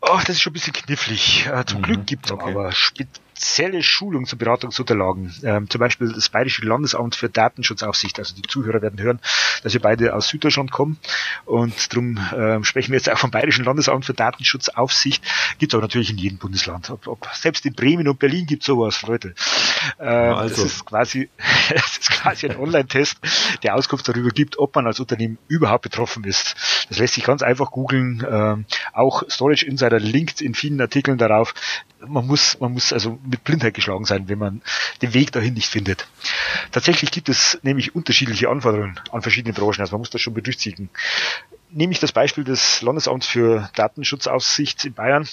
oh, 0.00 0.18
das 0.18 0.30
ist 0.30 0.42
schon 0.42 0.50
ein 0.50 0.54
bisschen 0.54 0.72
knifflig. 0.72 1.46
Äh, 1.46 1.64
zum 1.64 1.78
mhm, 1.78 1.82
Glück 1.82 2.06
gibt 2.06 2.26
es 2.26 2.32
okay. 2.32 2.50
aber 2.50 2.72
spezielle 3.42 3.82
Schulung 3.82 4.26
zu 4.26 4.36
Beratungsunterlagen. 4.36 5.34
Ähm, 5.42 5.68
zum 5.68 5.78
Beispiel 5.80 6.12
das 6.12 6.28
Bayerische 6.28 6.64
Landesamt 6.64 7.16
für 7.16 7.28
Datenschutzaufsicht. 7.28 8.18
Also 8.18 8.34
die 8.34 8.42
Zuhörer 8.42 8.82
werden 8.82 9.00
hören, 9.00 9.20
dass 9.62 9.72
wir 9.72 9.80
beide 9.80 10.14
aus 10.14 10.28
Süddeutschland 10.28 10.70
kommen. 10.70 10.98
Und 11.44 11.92
darum 11.92 12.18
ähm, 12.34 12.64
sprechen 12.64 12.92
wir 12.92 12.98
jetzt 12.98 13.10
auch 13.10 13.18
vom 13.18 13.30
Bayerischen 13.30 13.64
Landesamt 13.64 14.04
für 14.04 14.14
Datenschutzaufsicht. 14.14 15.24
Gibt 15.58 15.72
es 15.72 15.74
aber 15.74 15.82
natürlich 15.82 16.10
in 16.10 16.18
jedem 16.18 16.38
Bundesland. 16.38 16.90
Ob, 16.90 17.06
ob, 17.06 17.26
selbst 17.34 17.66
in 17.66 17.74
Bremen 17.74 18.06
und 18.08 18.18
Berlin 18.18 18.46
gibt 18.46 18.62
es 18.62 18.66
sowas, 18.66 19.02
Leute. 19.02 19.34
Ähm, 19.98 20.34
also. 20.34 20.62
Das 20.62 20.72
ist 20.72 20.86
quasi, 20.86 21.28
das 21.70 21.98
ist 21.98 22.10
quasi 22.10 22.48
ein 22.48 22.56
Online-Test, 22.56 23.18
der 23.62 23.74
Auskunft 23.74 24.08
darüber 24.08 24.30
gibt, 24.30 24.58
ob 24.58 24.74
man 24.76 24.86
als 24.86 25.00
Unternehmen 25.00 25.21
überhaupt 25.48 25.82
betroffen 25.82 26.24
ist. 26.24 26.54
Das 26.88 26.98
lässt 26.98 27.14
sich 27.14 27.24
ganz 27.24 27.42
einfach 27.42 27.70
googeln. 27.70 28.26
Ähm, 28.28 28.64
auch 28.92 29.22
Storage 29.28 29.66
Insider 29.66 29.98
linkt 29.98 30.40
in 30.40 30.54
vielen 30.54 30.80
Artikeln 30.80 31.18
darauf. 31.18 31.54
Man 32.06 32.26
muss, 32.26 32.58
man 32.60 32.72
muss 32.72 32.92
also 32.92 33.18
mit 33.24 33.44
Blindheit 33.44 33.74
geschlagen 33.74 34.04
sein, 34.04 34.28
wenn 34.28 34.38
man 34.38 34.62
den 35.02 35.14
Weg 35.14 35.32
dahin 35.32 35.54
nicht 35.54 35.68
findet. 35.68 36.08
Tatsächlich 36.72 37.10
gibt 37.10 37.28
es 37.28 37.58
nämlich 37.62 37.94
unterschiedliche 37.94 38.48
Anforderungen 38.48 38.98
an 39.10 39.22
verschiedene 39.22 39.54
Branchen, 39.54 39.80
also 39.80 39.92
man 39.92 40.00
muss 40.00 40.10
das 40.10 40.20
schon 40.20 40.34
berücksichtigen. 40.34 40.90
Nehme 41.70 41.92
ich 41.92 42.00
das 42.00 42.12
Beispiel 42.12 42.44
des 42.44 42.82
Landesamts 42.82 43.26
für 43.26 43.70
Datenschutzaufsicht 43.74 44.84
in 44.84 44.94
Bayern 44.94 45.26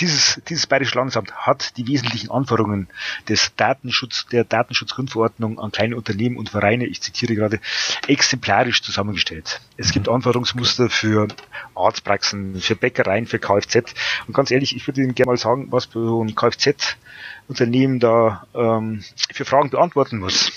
dieses, 0.00 0.40
dieses 0.48 0.66
Bayerische 0.66 0.96
Landesamt 0.96 1.32
hat 1.34 1.76
die 1.76 1.86
wesentlichen 1.86 2.30
Anforderungen 2.30 2.88
des 3.28 3.54
Datenschutz, 3.56 4.26
der 4.26 4.44
Datenschutzgrundverordnung 4.44 5.58
an 5.58 5.72
kleine 5.72 5.96
Unternehmen 5.96 6.36
und 6.36 6.50
Vereine, 6.50 6.86
ich 6.86 7.00
zitiere 7.00 7.34
gerade, 7.34 7.60
exemplarisch 8.06 8.82
zusammengestellt. 8.82 9.60
Es 9.76 9.92
gibt 9.92 10.08
Anforderungsmuster 10.08 10.90
für 10.90 11.28
Arztpraxen, 11.74 12.60
für 12.60 12.76
Bäckereien, 12.76 13.26
für 13.26 13.38
Kfz. 13.38 13.94
Und 14.26 14.34
ganz 14.34 14.50
ehrlich, 14.50 14.76
ich 14.76 14.86
würde 14.86 15.02
Ihnen 15.02 15.14
gerne 15.14 15.32
mal 15.32 15.36
sagen, 15.36 15.68
was 15.70 15.88
so 15.92 16.22
ein 16.22 16.34
Kfz-Unternehmen 16.34 18.00
da 18.00 18.46
ähm, 18.54 19.04
für 19.32 19.44
Fragen 19.44 19.70
beantworten 19.70 20.18
muss. 20.18 20.52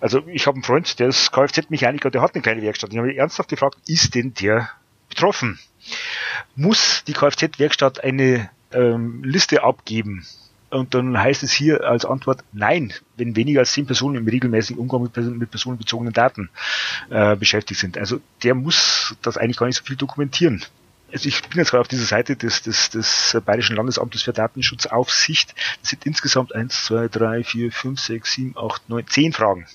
Also 0.00 0.26
ich 0.26 0.46
habe 0.46 0.56
einen 0.56 0.64
Freund, 0.64 0.98
der 0.98 1.08
ist 1.08 1.30
Kfz-Mechaniker, 1.32 2.10
der 2.10 2.22
hat 2.22 2.34
eine 2.34 2.42
kleine 2.42 2.62
Werkstatt. 2.62 2.92
Ich 2.92 2.98
habe 2.98 3.14
ernsthaft 3.14 3.48
gefragt, 3.48 3.78
ist 3.86 4.14
denn 4.14 4.34
der 4.34 4.70
betroffen? 5.14 5.58
muss 6.56 7.04
die 7.06 7.12
Kfz-Werkstatt 7.12 8.02
eine 8.02 8.50
ähm, 8.72 9.22
Liste 9.24 9.62
abgeben. 9.62 10.26
Und 10.70 10.94
dann 10.94 11.18
heißt 11.18 11.42
es 11.42 11.52
hier 11.52 11.84
als 11.84 12.06
Antwort 12.06 12.44
Nein, 12.52 12.94
wenn 13.16 13.36
weniger 13.36 13.60
als 13.60 13.72
zehn 13.72 13.86
Personen 13.86 14.16
im 14.16 14.26
regelmäßigen 14.26 14.80
Umgang 14.80 15.02
mit, 15.02 15.16
mit 15.16 15.50
personenbezogenen 15.50 16.14
Daten 16.14 16.48
äh, 17.10 17.36
beschäftigt 17.36 17.78
sind. 17.78 17.98
Also 17.98 18.20
der 18.42 18.54
muss 18.54 19.14
das 19.20 19.36
eigentlich 19.36 19.58
gar 19.58 19.66
nicht 19.66 19.76
so 19.76 19.84
viel 19.84 19.96
dokumentieren. 19.96 20.64
Also 21.12 21.28
ich 21.28 21.42
bin 21.42 21.58
jetzt 21.58 21.70
gerade 21.70 21.82
auf 21.82 21.88
dieser 21.88 22.04
Seite 22.04 22.36
des, 22.36 22.62
des, 22.62 22.90
des 22.90 23.36
Bayerischen 23.44 23.76
Landesamtes 23.76 24.22
für 24.22 24.32
Datenschutzaufsicht. 24.32 25.54
Das 25.80 25.90
sind 25.90 26.06
insgesamt 26.06 26.54
eins, 26.54 26.84
zwei, 26.84 27.08
drei, 27.08 27.44
vier, 27.44 27.70
fünf, 27.70 28.00
sechs, 28.00 28.32
sieben, 28.32 28.54
acht, 28.56 28.88
neun, 28.88 29.06
zehn 29.06 29.32
Fragen. 29.32 29.66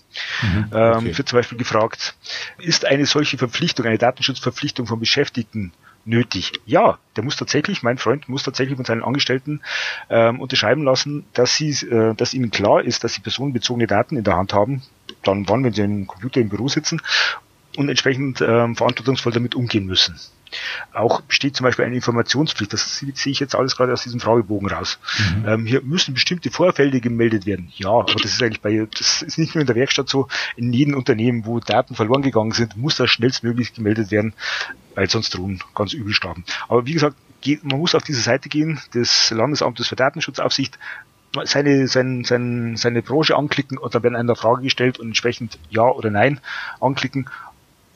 Mhm, 0.42 0.66
okay. 0.72 0.98
ähm, 0.98 1.18
wird 1.18 1.30
zum 1.30 1.38
Beispiel 1.38 1.58
gefragt, 1.58 2.16
ist 2.58 2.86
eine 2.86 3.06
solche 3.06 3.38
Verpflichtung, 3.38 3.86
eine 3.86 3.98
Datenschutzverpflichtung 3.98 4.88
von 4.88 5.00
Beschäftigten 5.00 5.74
nötig. 6.08 6.54
Ja, 6.66 6.98
der 7.16 7.24
muss 7.24 7.36
tatsächlich, 7.36 7.84
mein 7.84 7.98
Freund 7.98 8.30
muss 8.30 8.44
tatsächlich 8.44 8.78
von 8.78 8.86
seinen 8.86 9.04
Angestellten 9.04 9.62
ähm, 10.10 10.40
unterschreiben 10.40 10.84
lassen, 10.84 11.26
dass 11.34 11.56
sie, 11.56 11.70
äh, 11.70 12.16
dass 12.16 12.34
ihnen 12.34 12.50
klar 12.50 12.82
ist, 12.82 13.04
dass 13.04 13.14
sie 13.14 13.22
personenbezogene 13.22 13.88
Daten 13.88 14.18
in 14.18 14.24
der 14.24 14.38
Hand 14.38 14.54
haben, 14.54 14.82
dann 15.24 15.48
wann, 15.48 15.64
wenn 15.64 15.74
sie 15.74 15.82
im 15.82 16.08
Computer 16.08 16.40
im 16.40 16.50
Büro 16.50 16.70
sitzen 16.70 17.02
und 17.76 17.90
entsprechend 17.90 18.42
ähm, 18.42 18.76
verantwortungsvoll 18.76 19.34
damit 19.34 19.54
umgehen 19.54 19.86
müssen. 19.86 20.18
Auch 20.94 21.22
besteht 21.22 21.56
zum 21.56 21.66
Beispiel 21.66 21.86
eine 21.86 21.96
Informationspflicht, 21.96 22.74
das 22.74 22.98
sehe 22.98 23.14
ich 23.26 23.40
jetzt 23.40 23.56
alles 23.56 23.76
gerade 23.76 23.94
aus 23.94 24.04
diesem 24.04 24.20
Fragebogen 24.20 24.70
raus. 24.70 25.00
Mhm. 25.18 25.48
Ähm, 25.48 25.66
hier 25.66 25.82
müssen 25.82 26.14
bestimmte 26.14 26.52
Vorfälle 26.52 27.00
gemeldet 27.02 27.46
werden. 27.46 27.72
Ja, 27.76 27.90
aber 27.90 28.14
das 28.22 28.34
ist 28.34 28.42
eigentlich 28.42 28.62
bei, 28.62 28.88
das 28.98 29.22
ist 29.22 29.38
nicht 29.38 29.56
nur 29.56 29.62
in 29.62 29.68
der 29.68 29.76
Werkstatt 29.76 30.10
so, 30.10 30.28
in 30.56 30.74
jedem 30.74 30.96
Unternehmen, 30.96 31.46
wo 31.46 31.60
Daten 31.60 31.96
verloren 31.96 32.22
gegangen 32.22 32.52
sind, 32.52 32.78
muss 32.78 32.96
das 32.96 33.10
schnellstmöglich 33.10 33.74
gemeldet 33.74 34.12
werden 34.12 34.34
weil 34.98 35.08
sonst 35.08 35.36
drohen 35.36 35.62
ganz 35.76 35.94
übel 35.94 36.12
Strafen. 36.12 36.44
Aber 36.68 36.88
wie 36.88 36.94
gesagt, 36.94 37.16
man 37.62 37.78
muss 37.78 37.94
auf 37.94 38.02
diese 38.02 38.20
Seite 38.20 38.50
gehen 38.50 38.80
des 38.96 39.30
Landesamtes 39.30 39.88
für 39.88 39.96
Datenschutzaufsicht, 39.96 40.80
seine, 41.44 41.88
sein, 41.88 42.24
sein, 42.24 42.78
seine 42.78 43.04
Branche 43.04 43.36
anklicken 43.36 43.78
und 43.78 43.94
dann 43.94 44.02
werden 44.02 44.16
einer 44.16 44.36
Frage 44.36 44.64
gestellt 44.64 45.00
und 45.00 45.08
entsprechend 45.08 45.60
Ja 45.70 45.84
oder 45.84 46.10
Nein 46.10 46.40
anklicken 46.80 47.30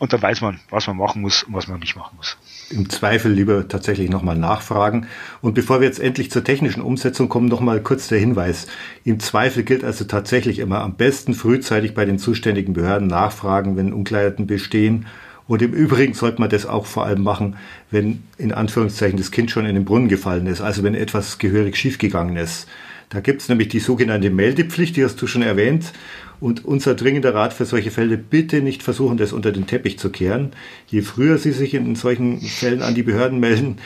und 0.02 0.12
dann 0.14 0.22
weiß 0.24 0.42
man, 0.42 0.60
was 0.72 0.88
man 0.88 0.98
machen 0.98 1.22
muss 1.22 1.44
und 1.44 1.54
was 1.54 1.68
man 1.68 1.80
nicht 1.80 1.96
machen 1.96 2.18
muss. 2.18 2.36
Im 2.72 2.90
Zweifel 2.90 3.32
lieber 3.32 3.68
tatsächlich 3.68 4.10
nochmal 4.10 4.36
nachfragen. 4.36 5.06
Und 5.42 5.54
bevor 5.54 5.80
wir 5.80 5.86
jetzt 5.86 6.00
endlich 6.00 6.32
zur 6.32 6.44
technischen 6.44 6.82
Umsetzung 6.82 7.30
kommen, 7.30 7.48
nochmal 7.48 7.82
kurz 7.82 8.08
der 8.08 8.18
Hinweis. 8.18 8.66
Im 9.04 9.20
Zweifel 9.20 9.62
gilt 9.62 9.84
also 9.84 10.06
tatsächlich 10.06 10.58
immer 10.58 10.82
am 10.82 10.96
besten 10.96 11.36
frühzeitig 11.36 11.94
bei 11.94 12.06
den 12.06 12.18
zuständigen 12.18 12.74
Behörden 12.74 13.08
nachfragen, 13.08 13.78
wenn 13.78 13.94
Unklarheiten 13.94 14.48
bestehen. 14.48 15.06
Und 15.48 15.62
im 15.62 15.72
Übrigen 15.72 16.16
sollte 16.16 16.42
man 16.42 16.50
das 16.50 16.66
auch 16.66 16.88
vor 16.88 17.06
allem 17.06 17.22
machen, 17.22 17.58
wenn 17.92 18.24
in 18.40 18.54
Anführungszeichen 18.54 19.20
das 19.20 19.30
Kind 19.30 19.52
schon 19.52 19.68
in 19.68 19.76
den 19.76 19.86
Brunnen 19.86 20.08
gefallen 20.08 20.48
ist, 20.48 20.62
also 20.62 20.82
wenn 20.82 20.96
etwas 20.96 21.38
gehörig 21.38 21.78
schiefgegangen 21.78 22.38
ist. 22.38 22.68
Da 23.12 23.20
gibt 23.20 23.42
es 23.42 23.50
nämlich 23.50 23.68
die 23.68 23.82
sogenannte 23.82 24.30
Meldepflicht, 24.30 24.96
die 24.96 25.04
hast 25.04 25.22
du 25.22 25.28
schon 25.28 25.42
erwähnt. 25.42 25.92
Und 26.40 26.64
unser 26.64 26.96
dringender 26.96 27.36
Rat 27.36 27.54
für 27.54 27.66
solche 27.66 27.92
Fälle, 27.92 28.18
bitte 28.18 28.62
nicht 28.62 28.82
versuchen, 28.82 29.18
das 29.18 29.34
unter 29.34 29.52
den 29.52 29.68
Teppich 29.68 30.00
zu 30.00 30.10
kehren. 30.10 30.54
Je 30.88 31.02
früher 31.02 31.38
Sie 31.38 31.52
sich 31.52 31.74
in 31.74 31.96
solchen 31.96 32.40
Fällen 32.40 32.82
an 32.82 32.96
die 32.96 33.04
Behörden 33.04 33.42
melden, 33.42 33.78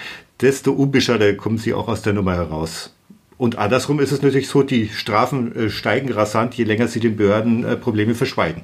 desto 0.42 0.72
unbeschadeter 0.74 1.34
kommen 1.34 1.58
Sie 1.58 1.74
auch 1.74 1.88
aus 1.88 2.04
der 2.04 2.14
Nummer 2.14 2.36
heraus. 2.36 2.94
Und 3.38 3.58
andersrum 3.58 4.00
ist 4.00 4.12
es 4.12 4.22
natürlich 4.22 4.48
so, 4.48 4.62
die 4.62 4.90
Strafen 4.90 5.56
äh, 5.56 5.70
steigen 5.72 6.12
rasant, 6.12 6.54
je 6.54 6.64
länger 6.64 6.88
Sie 6.88 7.00
den 7.00 7.18
Behörden 7.18 7.66
äh, 7.66 7.76
Probleme 7.76 8.14
verschweigen. 8.14 8.62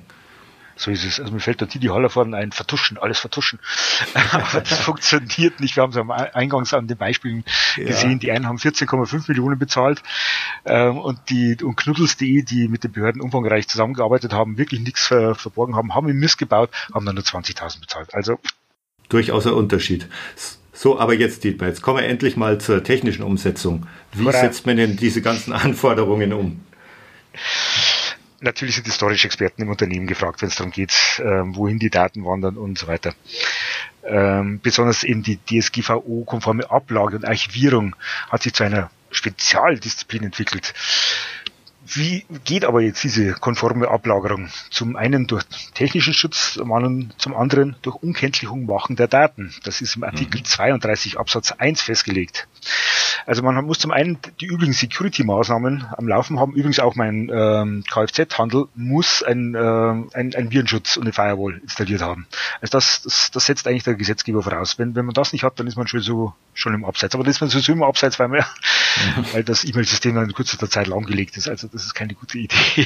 So 0.81 0.89
ist 0.89 1.05
es. 1.05 1.19
Also 1.19 1.31
mir 1.31 1.39
fällt 1.39 1.61
da 1.61 1.67
Tidi 1.67 1.87
Haller 1.87 2.09
vorne 2.09 2.35
ein, 2.37 2.51
vertuschen, 2.51 2.97
alles 2.97 3.19
vertuschen. 3.19 3.59
Aber 4.31 4.61
das 4.61 4.79
funktioniert 4.79 5.59
nicht. 5.59 5.75
Wir 5.75 5.83
haben 5.83 5.91
es 5.91 5.97
am 5.97 6.09
Eingangs 6.09 6.73
an 6.73 6.87
den 6.87 6.97
Beispielen 6.97 7.43
ja. 7.77 7.85
gesehen. 7.85 8.19
Die 8.19 8.31
einen 8.31 8.47
haben 8.47 8.57
14,5 8.57 9.25
Millionen 9.27 9.59
bezahlt 9.59 10.01
ähm, 10.65 10.97
und 10.97 11.19
die 11.29 11.55
und 11.61 11.75
Knuddels.de, 11.75 12.41
die 12.41 12.67
mit 12.67 12.83
den 12.83 12.93
Behörden 12.93 13.21
umfangreich 13.21 13.67
zusammengearbeitet 13.67 14.33
haben, 14.33 14.57
wirklich 14.57 14.81
nichts 14.81 15.05
ver, 15.05 15.35
verborgen 15.35 15.75
haben, 15.75 15.93
haben 15.93 16.09
ihn 16.09 16.17
missgebaut, 16.17 16.71
haben 16.91 17.05
dann 17.05 17.13
nur 17.13 17.23
20.000 17.23 17.81
bezahlt. 17.81 18.15
Also 18.15 18.39
durchaus 19.07 19.45
ein 19.45 19.53
Unterschied. 19.53 20.07
So, 20.73 20.99
aber 20.99 21.13
jetzt, 21.13 21.43
Dietmar, 21.43 21.69
jetzt 21.69 21.83
kommen 21.83 21.99
wir 21.99 22.07
endlich 22.07 22.37
mal 22.37 22.59
zur 22.59 22.83
technischen 22.83 23.21
Umsetzung. 23.21 23.85
Wie 24.13 24.31
setzt 24.31 24.65
man 24.65 24.77
denn 24.77 24.97
diese 24.97 25.21
ganzen 25.21 25.53
Anforderungen 25.53 26.33
um? 26.33 26.61
Natürlich 28.41 28.75
sind 28.75 28.87
die 28.87 28.91
Storage-Experten 28.91 29.61
im 29.61 29.69
Unternehmen 29.69 30.07
gefragt, 30.07 30.41
wenn 30.41 30.49
es 30.49 30.55
darum 30.55 30.71
geht, 30.71 30.93
ähm, 31.23 31.55
wohin 31.55 31.79
die 31.79 31.89
Daten 31.89 32.25
wandern 32.25 32.57
und 32.57 32.77
so 32.77 32.87
weiter. 32.87 33.13
Ähm, 34.03 34.59
besonders 34.61 35.03
eben 35.03 35.23
die 35.23 35.37
DSGVO-konforme 35.37 36.69
Ablage 36.69 37.15
und 37.15 37.25
Archivierung 37.25 37.95
hat 38.29 38.43
sich 38.43 38.53
zu 38.53 38.63
einer 38.63 38.89
Spezialdisziplin 39.11 40.23
entwickelt. 40.23 40.73
Wie 41.93 42.25
geht 42.45 42.63
aber 42.63 42.81
jetzt 42.81 43.03
diese 43.03 43.33
konforme 43.33 43.89
Ablagerung? 43.89 44.49
Zum 44.69 44.95
einen 44.95 45.27
durch 45.27 45.43
technischen 45.73 46.13
Schutz, 46.13 46.53
zum 46.53 46.71
anderen 47.35 47.75
durch 47.81 47.95
Unkenntlichung 47.97 48.65
machen 48.65 48.95
der 48.95 49.07
Daten. 49.07 49.53
Das 49.63 49.81
ist 49.81 49.97
im 49.97 50.03
Artikel 50.03 50.39
mhm. 50.39 50.45
32 50.45 51.19
Absatz 51.19 51.51
1 51.51 51.81
festgelegt. 51.81 52.47
Also 53.25 53.43
man 53.43 53.63
muss 53.65 53.79
zum 53.79 53.91
einen 53.91 54.17
die 54.39 54.45
übrigen 54.45 54.73
Security-Maßnahmen 54.73 55.85
am 55.97 56.07
Laufen 56.07 56.39
haben. 56.39 56.53
Übrigens 56.53 56.79
auch 56.79 56.95
mein 56.95 57.29
ähm, 57.33 57.83
Kfz-Handel 57.89 58.67
muss 58.75 59.21
ein, 59.23 59.55
äh, 59.55 59.59
ein, 59.59 60.33
ein 60.35 60.51
Virenschutz 60.51 60.97
und 60.97 61.03
eine 61.03 61.13
Firewall 61.13 61.59
installiert 61.61 62.01
haben. 62.01 62.27
Also 62.61 62.71
das, 62.71 63.01
das, 63.03 63.31
das 63.31 63.45
setzt 63.45 63.67
eigentlich 63.67 63.83
der 63.83 63.95
Gesetzgeber 63.95 64.43
voraus. 64.43 64.79
Wenn, 64.79 64.95
wenn 64.95 65.05
man 65.05 65.13
das 65.13 65.33
nicht 65.33 65.43
hat, 65.43 65.59
dann 65.59 65.67
ist 65.67 65.75
man 65.75 65.87
schon 65.87 66.01
so 66.01 66.33
schon 66.53 66.73
im 66.73 66.85
Abseits. 66.85 67.15
Aber 67.15 67.23
das 67.23 67.35
ist 67.35 67.41
man 67.41 67.49
sowieso 67.49 67.73
immer 67.73 67.87
Abseits, 67.87 68.19
weil, 68.19 68.27
man, 68.27 68.39
mhm. 68.39 68.45
weil 69.33 69.43
das 69.43 69.63
E-Mail-System 69.63 70.15
dann 70.15 70.25
in 70.25 70.33
kürzester 70.33 70.69
Zeit 70.69 70.87
lahmgelegt 70.87 71.37
ist. 71.37 71.47
Also 71.47 71.67
das 71.67 71.85
ist 71.85 71.93
keine 71.93 72.13
gute 72.13 72.37
Idee. 72.37 72.57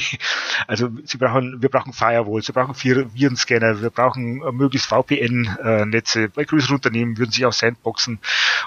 Also 0.66 0.88
sie 1.04 1.18
brauchen, 1.18 1.62
wir 1.62 1.68
brauchen 1.68 1.92
Firewalls, 1.92 2.48
wir 2.48 2.54
brauchen 2.54 2.74
Virenscanner, 2.74 3.82
wir 3.82 3.90
brauchen 3.90 4.42
äh, 4.42 4.52
möglichst 4.52 4.88
VPN-Netze. 4.88 6.28
Bei 6.30 6.44
größeren 6.44 6.76
Unternehmen 6.76 7.18
würden 7.18 7.30
sich 7.30 7.44
auch 7.44 7.52
Sandboxen 7.52 8.18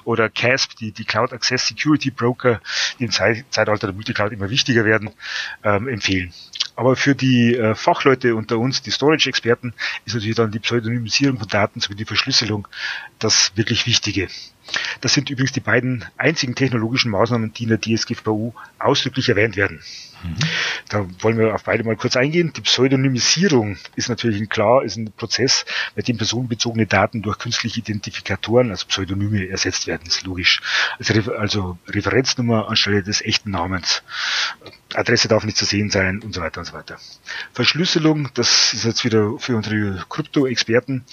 oder 0.03 0.29
CASP, 0.29 0.75
die, 0.75 0.91
die 0.91 1.05
Cloud 1.05 1.33
Access 1.33 1.67
Security 1.67 2.11
Broker, 2.11 2.61
die 2.99 3.05
im 3.05 3.11
Zeitalter 3.11 3.87
der 3.87 3.93
Multicloud 3.93 4.31
immer 4.31 4.49
wichtiger 4.49 4.85
werden, 4.85 5.09
ähm, 5.63 5.87
empfehlen. 5.87 6.33
Aber 6.79 6.95
für 6.95 7.13
die 7.13 7.55
äh, 7.55 7.75
Fachleute 7.75 8.35
unter 8.35 8.57
uns, 8.57 8.81
die 8.81 8.91
Storage-Experten, 8.91 9.73
ist 10.05 10.13
natürlich 10.13 10.37
dann 10.37 10.51
die 10.51 10.59
Pseudonymisierung 10.59 11.37
von 11.37 11.47
Daten 11.49 11.81
sowie 11.81 11.95
die 11.95 12.05
Verschlüsselung 12.05 12.69
das 13.19 13.51
wirklich 13.55 13.85
Wichtige. 13.85 14.29
Das 15.01 15.13
sind 15.13 15.29
übrigens 15.29 15.51
die 15.51 15.59
beiden 15.59 16.05
einzigen 16.17 16.55
technologischen 16.55 17.11
Maßnahmen, 17.11 17.53
die 17.53 17.63
in 17.63 17.69
der 17.69 17.79
DSGVO 17.79 18.53
ausdrücklich 18.79 19.29
erwähnt 19.29 19.55
werden. 19.55 19.81
Da 20.89 21.07
wollen 21.21 21.37
wir 21.37 21.55
auf 21.55 21.63
beide 21.63 21.83
mal 21.83 21.95
kurz 21.95 22.17
eingehen. 22.17 22.51
Die 22.53 22.61
Pseudonymisierung 22.61 23.77
ist 23.95 24.09
natürlich 24.09 24.41
ein 24.41 24.49
klar, 24.49 24.83
ist 24.83 24.97
ein 24.97 25.11
Prozess, 25.11 25.65
bei 25.95 26.01
dem 26.01 26.17
personenbezogene 26.17 26.87
Daten 26.87 27.21
durch 27.21 27.37
künstliche 27.37 27.79
Identifikatoren, 27.79 28.71
also 28.71 28.85
Pseudonyme, 28.87 29.47
ersetzt 29.47 29.87
werden, 29.87 30.07
ist 30.07 30.23
logisch. 30.25 30.61
Also, 30.97 31.33
also 31.33 31.77
Referenznummer 31.87 32.67
anstelle 32.69 33.03
des 33.03 33.21
echten 33.21 33.51
Namens. 33.51 34.03
Adresse 34.93 35.27
darf 35.27 35.43
nicht 35.45 35.57
zu 35.57 35.65
sehen 35.65 35.89
sein 35.89 36.21
und 36.21 36.33
so 36.33 36.41
weiter 36.41 36.59
und 36.59 36.65
so 36.65 36.73
weiter. 36.73 36.97
Verschlüsselung, 37.53 38.29
das 38.33 38.73
ist 38.73 38.85
jetzt 38.85 39.05
wieder 39.05 39.37
für 39.37 39.55
unsere 39.55 40.03
Krypto-Experten. 40.09 41.05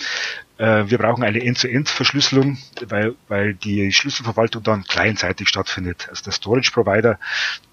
Äh, 0.58 0.84
wir 0.88 0.98
brauchen 0.98 1.22
eine 1.22 1.42
End-to-End-Verschlüsselung, 1.42 2.58
weil, 2.88 3.14
weil 3.28 3.54
die 3.54 3.92
Schlüsselverwaltung 3.92 4.62
dann 4.62 4.84
clientseitig 4.84 5.48
stattfindet. 5.48 6.06
Also 6.08 6.25
der 6.25 6.32
Storage-Provider, 6.32 7.18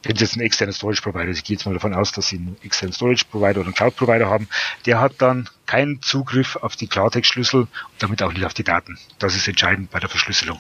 wenn 0.04 0.16
Sie 0.16 0.24
jetzt 0.24 0.34
einen 0.34 0.46
externen 0.46 0.74
Storage-Provider, 0.74 1.30
ich 1.30 1.44
gehe 1.44 1.56
jetzt 1.56 1.66
mal 1.66 1.74
davon 1.74 1.94
aus, 1.94 2.12
dass 2.12 2.28
Sie 2.28 2.38
einen 2.38 2.58
externen 2.62 2.94
Storage-Provider 2.94 3.62
oder 3.62 3.68
einen 3.68 3.76
Cloud-Provider 3.76 4.30
haben, 4.30 4.50
der 4.86 5.00
hat 5.00 5.14
dann 5.20 5.50
keinen 5.66 6.02
Zugriff 6.02 6.58
auf 6.58 6.76
die 6.76 6.88
Klartext-Schlüssel 6.88 7.62
und 7.62 7.70
damit 8.00 8.22
auch 8.22 8.34
nicht 8.34 8.46
auf 8.46 8.54
die 8.54 8.64
Daten. 8.64 8.98
Das 9.20 9.36
ist 9.36 9.48
entscheidend 9.48 9.90
bei 9.92 10.00
der 10.00 10.10
Verschlüsselung. 10.10 10.60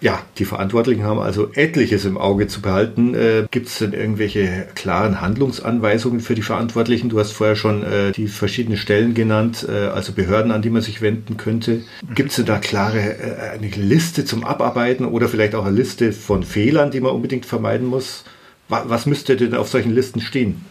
Ja, 0.00 0.22
die 0.38 0.44
Verantwortlichen 0.44 1.02
haben 1.02 1.18
also 1.18 1.50
etliches 1.54 2.04
im 2.04 2.18
Auge 2.18 2.46
zu 2.46 2.62
behalten. 2.62 3.14
Äh, 3.14 3.46
Gibt 3.50 3.66
es 3.66 3.78
denn 3.78 3.92
irgendwelche 3.92 4.68
klaren 4.76 5.20
Handlungsanweisungen 5.20 6.20
für 6.20 6.36
die 6.36 6.42
Verantwortlichen? 6.42 7.08
Du 7.08 7.18
hast 7.18 7.32
vorher 7.32 7.56
schon 7.56 7.82
äh, 7.82 8.12
die 8.12 8.28
verschiedenen 8.28 8.78
Stellen 8.78 9.14
genannt, 9.14 9.66
äh, 9.68 9.86
also 9.88 10.12
Behörden, 10.12 10.52
an 10.52 10.62
die 10.62 10.70
man 10.70 10.82
sich 10.82 11.02
wenden 11.02 11.36
könnte. 11.36 11.82
Gibt 12.14 12.30
es 12.30 12.36
denn 12.36 12.46
da 12.46 12.58
klare 12.58 12.98
äh, 12.98 13.50
eine 13.54 13.68
Liste 13.68 14.24
zum 14.24 14.44
Abarbeiten 14.44 15.04
oder 15.04 15.28
vielleicht 15.28 15.56
auch 15.56 15.66
eine 15.66 15.76
Liste 15.76 16.12
von 16.12 16.44
Fehlern, 16.44 16.92
die 16.92 17.00
man 17.00 17.12
unbedingt 17.12 17.44
vermeiden 17.44 17.86
muss? 17.86 18.24
Was 18.68 19.06
müsste 19.06 19.36
denn 19.36 19.54
auf 19.54 19.68
solchen 19.68 19.94
Listen 19.94 20.20
stehen? 20.20 20.64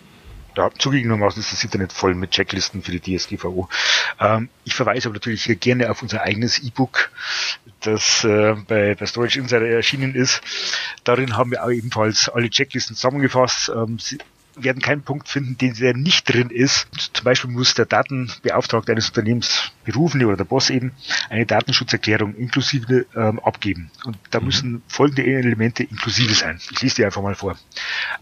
Ja, 0.58 0.72
zugegebenermaßen 0.78 1.40
ist 1.40 1.54
das 1.54 1.64
Internet 1.64 1.94
voll 1.94 2.16
mit 2.16 2.32
Checklisten 2.32 2.82
für 2.82 2.92
die 2.92 3.18
DSGVO. 3.18 3.70
Ähm, 4.20 4.50
ich 4.66 4.74
verweise 4.74 5.08
aber 5.08 5.14
natürlich 5.14 5.44
hier 5.44 5.56
gerne 5.56 5.92
auf 5.92 6.02
unser 6.02 6.24
eigenes 6.24 6.58
E-Book, 6.60 7.12
das 7.82 8.24
äh, 8.24 8.56
bei, 8.68 8.96
bei 8.96 9.06
Storage 9.06 9.40
Insider 9.40 9.68
erschienen 9.68 10.16
ist. 10.16 10.42
Darin 11.04 11.38
haben 11.38 11.52
wir 11.52 11.64
auch 11.64 11.70
ebenfalls 11.70 12.28
alle 12.28 12.50
Checklisten 12.50 12.96
zusammengefasst. 12.96 13.70
Ähm, 13.70 14.00
werden 14.58 14.82
keinen 14.82 15.02
Punkt 15.02 15.28
finden, 15.28 15.58
den 15.58 15.74
der 15.76 15.94
nicht 15.94 16.32
drin 16.32 16.50
ist. 16.50 16.88
Zum 17.14 17.24
Beispiel 17.24 17.50
muss 17.50 17.74
der 17.74 17.86
Datenbeauftragte 17.86 18.92
eines 18.92 19.10
Unternehmens, 19.10 19.72
Berufene 19.86 20.28
oder 20.28 20.38
der 20.38 20.44
Boss 20.44 20.70
eben, 20.70 20.92
eine 21.30 21.46
Datenschutzerklärung 21.46 22.36
inklusive 22.36 23.06
ähm, 23.16 23.40
abgeben. 23.40 23.92
Und 24.06 24.18
da 24.32 24.40
mhm. 24.40 24.46
müssen 24.46 24.82
folgende 24.88 25.26
Elemente 25.26 25.84
inklusive 25.84 26.34
sein. 26.34 26.60
Ich 26.72 26.82
lese 26.82 26.96
die 26.96 27.06
einfach 27.06 27.22
mal 27.22 27.36
vor. 27.36 27.58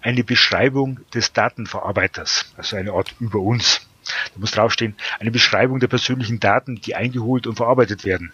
Eine 0.01 0.23
Beschreibung 0.23 0.99
des 1.13 1.33
Datenverarbeiters, 1.33 2.53
also 2.57 2.75
eine 2.75 2.91
Art 2.91 3.15
über 3.19 3.39
uns. 3.39 3.87
Da 4.33 4.39
muss 4.39 4.51
draufstehen, 4.51 4.95
eine 5.19 5.31
Beschreibung 5.31 5.79
der 5.79 5.87
persönlichen 5.87 6.39
Daten, 6.39 6.75
die 6.75 6.95
eingeholt 6.95 7.47
und 7.47 7.55
verarbeitet 7.55 8.05
werden 8.05 8.31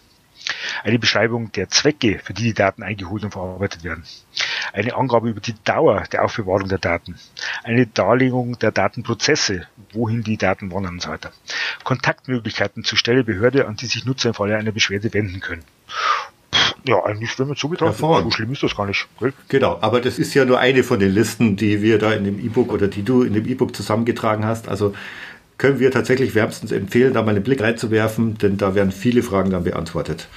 eine 0.84 1.00
Beschreibung 1.00 1.51
der 1.51 1.70
Zwecke, 1.70 2.20
für 2.24 2.34
die 2.34 2.43
die 2.43 2.53
Daten 2.53 2.84
eingeholt 2.84 3.24
und 3.24 3.31
verarbeitet 3.31 3.84
werden, 3.84 4.03
eine 4.74 4.96
Angabe 4.96 5.30
über 5.30 5.39
die 5.39 5.56
Dauer 5.63 6.03
der 6.12 6.24
Aufbewahrung 6.24 6.70
der 6.70 6.77
Daten, 6.77 7.15
eine 7.63 7.88
Darlegung 7.88 8.58
der 8.60 8.72
Datenprozesse, 8.72 9.68
wohin 9.94 10.24
die 10.24 10.38
Daten 10.38 10.72
wandern 10.72 10.96
und 10.96 11.01
so 11.01 11.10
weiter, 11.10 11.32
Kontaktmöglichkeiten 11.84 12.84
zur 12.84 12.98
Stelle 12.98 13.24
Behörde, 13.24 13.68
an 13.68 13.75
die 13.75 13.88
sich 13.88 14.06
Nutzer 14.06 14.30
im 14.30 14.36
Falle 14.36 14.58
einer 14.58 14.72
Beschwerde 14.72 15.13
wenden 15.13 15.39
können. 15.39 15.63
Ja, 16.84 17.03
eigentlich, 17.06 17.38
wenn 17.38 17.48
man 17.48 17.56
so 17.56 17.68
betrachtet, 17.68 18.00
so 18.00 18.32
schlimm 18.32 18.51
ist 18.51 18.63
das 18.63 18.75
gar 18.75 18.88
nicht. 18.88 19.08
Gell? 19.20 19.34
Genau, 19.50 19.77
aber 19.82 20.01
das 20.01 20.18
ist 20.18 20.34
ja 20.34 20.46
nur 20.46 20.60
eine 20.60 20.84
von 20.84 21.00
den 21.00 21.12
Listen, 21.12 21.56
die 21.56 21.82
wir 21.82 22.00
da 22.00 22.12
in 22.12 22.24
dem 22.24 22.39
E-Book 22.39 22.74
oder 22.74 22.88
die 22.88 23.03
du 23.03 23.24
in 23.24 23.34
dem 23.34 23.48
E-Book 23.48 23.75
zusammengetragen 23.75 24.46
hast. 24.46 24.68
Also 24.68 24.94
können 25.58 25.80
wir 25.80 25.91
tatsächlich 25.91 26.34
wärmstens 26.34 26.72
empfehlen, 26.72 27.13
da 27.13 27.22
mal 27.22 27.36
einen 27.36 27.44
Blick 27.44 27.62
reinzuwerfen, 27.62 28.38
denn 28.39 28.58
da 28.58 28.74
werden 28.74 28.91
viele 28.91 29.22
Fragen 29.22 29.51
dann 29.51 29.63
beantwortet. 29.63 30.27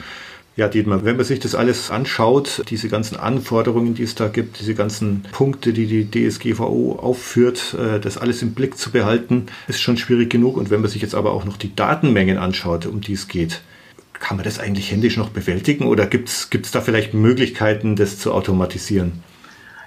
Ja, 0.56 0.68
Dietmar, 0.68 1.04
wenn 1.04 1.16
man 1.16 1.24
sich 1.24 1.40
das 1.40 1.56
alles 1.56 1.90
anschaut, 1.90 2.62
diese 2.70 2.88
ganzen 2.88 3.16
Anforderungen, 3.16 3.94
die 3.94 4.04
es 4.04 4.14
da 4.14 4.28
gibt, 4.28 4.60
diese 4.60 4.76
ganzen 4.76 5.24
Punkte, 5.32 5.72
die 5.72 5.86
die 5.86 6.08
DSGVO 6.08 7.00
aufführt, 7.02 7.74
äh, 7.74 7.98
das 7.98 8.18
alles 8.18 8.40
im 8.40 8.54
Blick 8.54 8.78
zu 8.78 8.92
behalten, 8.92 9.46
ist 9.66 9.80
schon 9.80 9.96
schwierig 9.96 10.30
genug. 10.30 10.56
Und 10.56 10.70
wenn 10.70 10.80
man 10.80 10.90
sich 10.90 11.02
jetzt 11.02 11.16
aber 11.16 11.32
auch 11.32 11.44
noch 11.44 11.56
die 11.56 11.74
Datenmengen 11.74 12.38
anschaut, 12.38 12.86
um 12.86 13.00
die 13.00 13.14
es 13.14 13.26
geht, 13.26 13.62
kann 14.12 14.36
man 14.36 14.44
das 14.44 14.60
eigentlich 14.60 14.92
händisch 14.92 15.16
noch 15.16 15.30
bewältigen 15.30 15.86
oder 15.86 16.06
gibt 16.06 16.28
es 16.28 16.70
da 16.70 16.80
vielleicht 16.80 17.14
Möglichkeiten, 17.14 17.96
das 17.96 18.20
zu 18.20 18.32
automatisieren? 18.32 19.24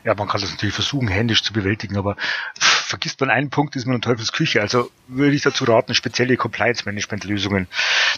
Ja, 0.04 0.16
man 0.16 0.28
kann 0.28 0.42
das 0.42 0.52
natürlich 0.52 0.76
versuchen, 0.76 1.08
händisch 1.08 1.44
zu 1.44 1.54
bewältigen, 1.54 1.98
aber 1.98 2.18
vergisst 2.60 3.20
man 3.22 3.30
einen 3.30 3.50
Punkt, 3.50 3.76
ist 3.76 3.86
man 3.86 3.96
in 3.96 4.02
Teufels 4.02 4.32
Küche. 4.32 4.62
Also 4.62 4.92
würde 5.08 5.36
ich 5.36 5.42
dazu 5.42 5.64
raten, 5.64 5.94
spezielle 5.96 6.38
Compliance-Management-Lösungen 6.38 7.68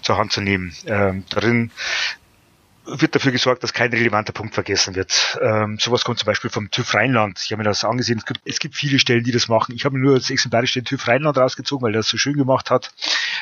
zur 0.01 0.17
Hand 0.17 0.31
zu 0.31 0.41
nehmen. 0.41 0.73
Ähm, 0.85 1.23
darin 1.29 1.71
wird 2.91 3.15
dafür 3.15 3.31
gesorgt, 3.31 3.63
dass 3.63 3.73
kein 3.73 3.91
relevanter 3.91 4.33
Punkt 4.33 4.53
vergessen 4.53 4.95
wird. 4.95 5.37
Ähm, 5.41 5.77
sowas 5.79 6.03
kommt 6.03 6.19
zum 6.19 6.25
Beispiel 6.25 6.49
vom 6.49 6.71
TÜV 6.71 6.93
Rheinland. 6.93 7.39
Ich 7.43 7.51
habe 7.51 7.59
mir 7.59 7.69
das 7.69 7.83
angesehen. 7.83 8.19
Es 8.19 8.25
gibt, 8.25 8.41
es 8.45 8.59
gibt 8.59 8.75
viele 8.75 8.99
Stellen, 8.99 9.23
die 9.23 9.31
das 9.31 9.47
machen. 9.47 9.75
Ich 9.75 9.85
habe 9.85 9.97
mir 9.97 10.05
nur 10.05 10.15
als 10.15 10.29
exemplarisch 10.29 10.73
den 10.73 10.85
TÜV 10.85 11.07
Rheinland 11.07 11.37
rausgezogen, 11.37 11.83
weil 11.83 11.93
er 11.93 11.99
das 11.99 12.09
so 12.09 12.17
schön 12.17 12.35
gemacht 12.35 12.69
hat. 12.69 12.91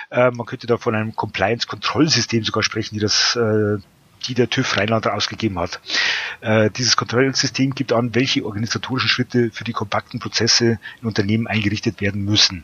Äh, 0.10 0.32
man 0.32 0.46
könnte 0.46 0.68
da 0.68 0.78
von 0.78 0.96
einem 0.96 1.16
Compliance-Kontrollsystem 1.16 2.44
sogar 2.44 2.64
sprechen, 2.64 2.96
die 2.96 3.02
das 3.02 3.36
äh, 3.36 3.78
die 4.28 4.34
der 4.34 4.50
TÜV 4.50 4.78
Rheinland 4.78 5.08
ausgegeben 5.08 5.60
hat. 5.60 5.80
Äh, 6.42 6.70
dieses 6.72 6.98
Kontrollsystem 6.98 7.76
gibt 7.76 7.94
an, 7.94 8.16
welche 8.16 8.46
organisatorischen 8.46 9.10
Schritte 9.10 9.52
für 9.52 9.64
die 9.64 9.74
kompakten 9.74 10.20
Prozesse 10.20 10.80
in 11.02 11.08
Unternehmen 11.08 11.48
eingerichtet 11.48 12.02
werden 12.02 12.26
müssen. 12.26 12.64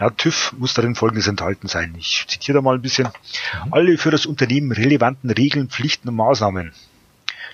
Ja, 0.00 0.10
TÜV 0.10 0.54
muss 0.58 0.74
darin 0.74 0.94
Folgendes 0.94 1.26
enthalten 1.26 1.68
sein. 1.68 1.94
Ich 1.98 2.26
zitiere 2.28 2.58
da 2.58 2.62
mal 2.62 2.76
ein 2.76 2.82
bisschen. 2.82 3.08
Mhm. 3.64 3.72
Alle 3.72 3.98
für 3.98 4.10
das 4.10 4.26
Unternehmen 4.26 4.72
relevanten 4.72 5.30
Regeln, 5.30 5.68
Pflichten 5.68 6.08
und 6.08 6.16
Maßnahmen. 6.16 6.72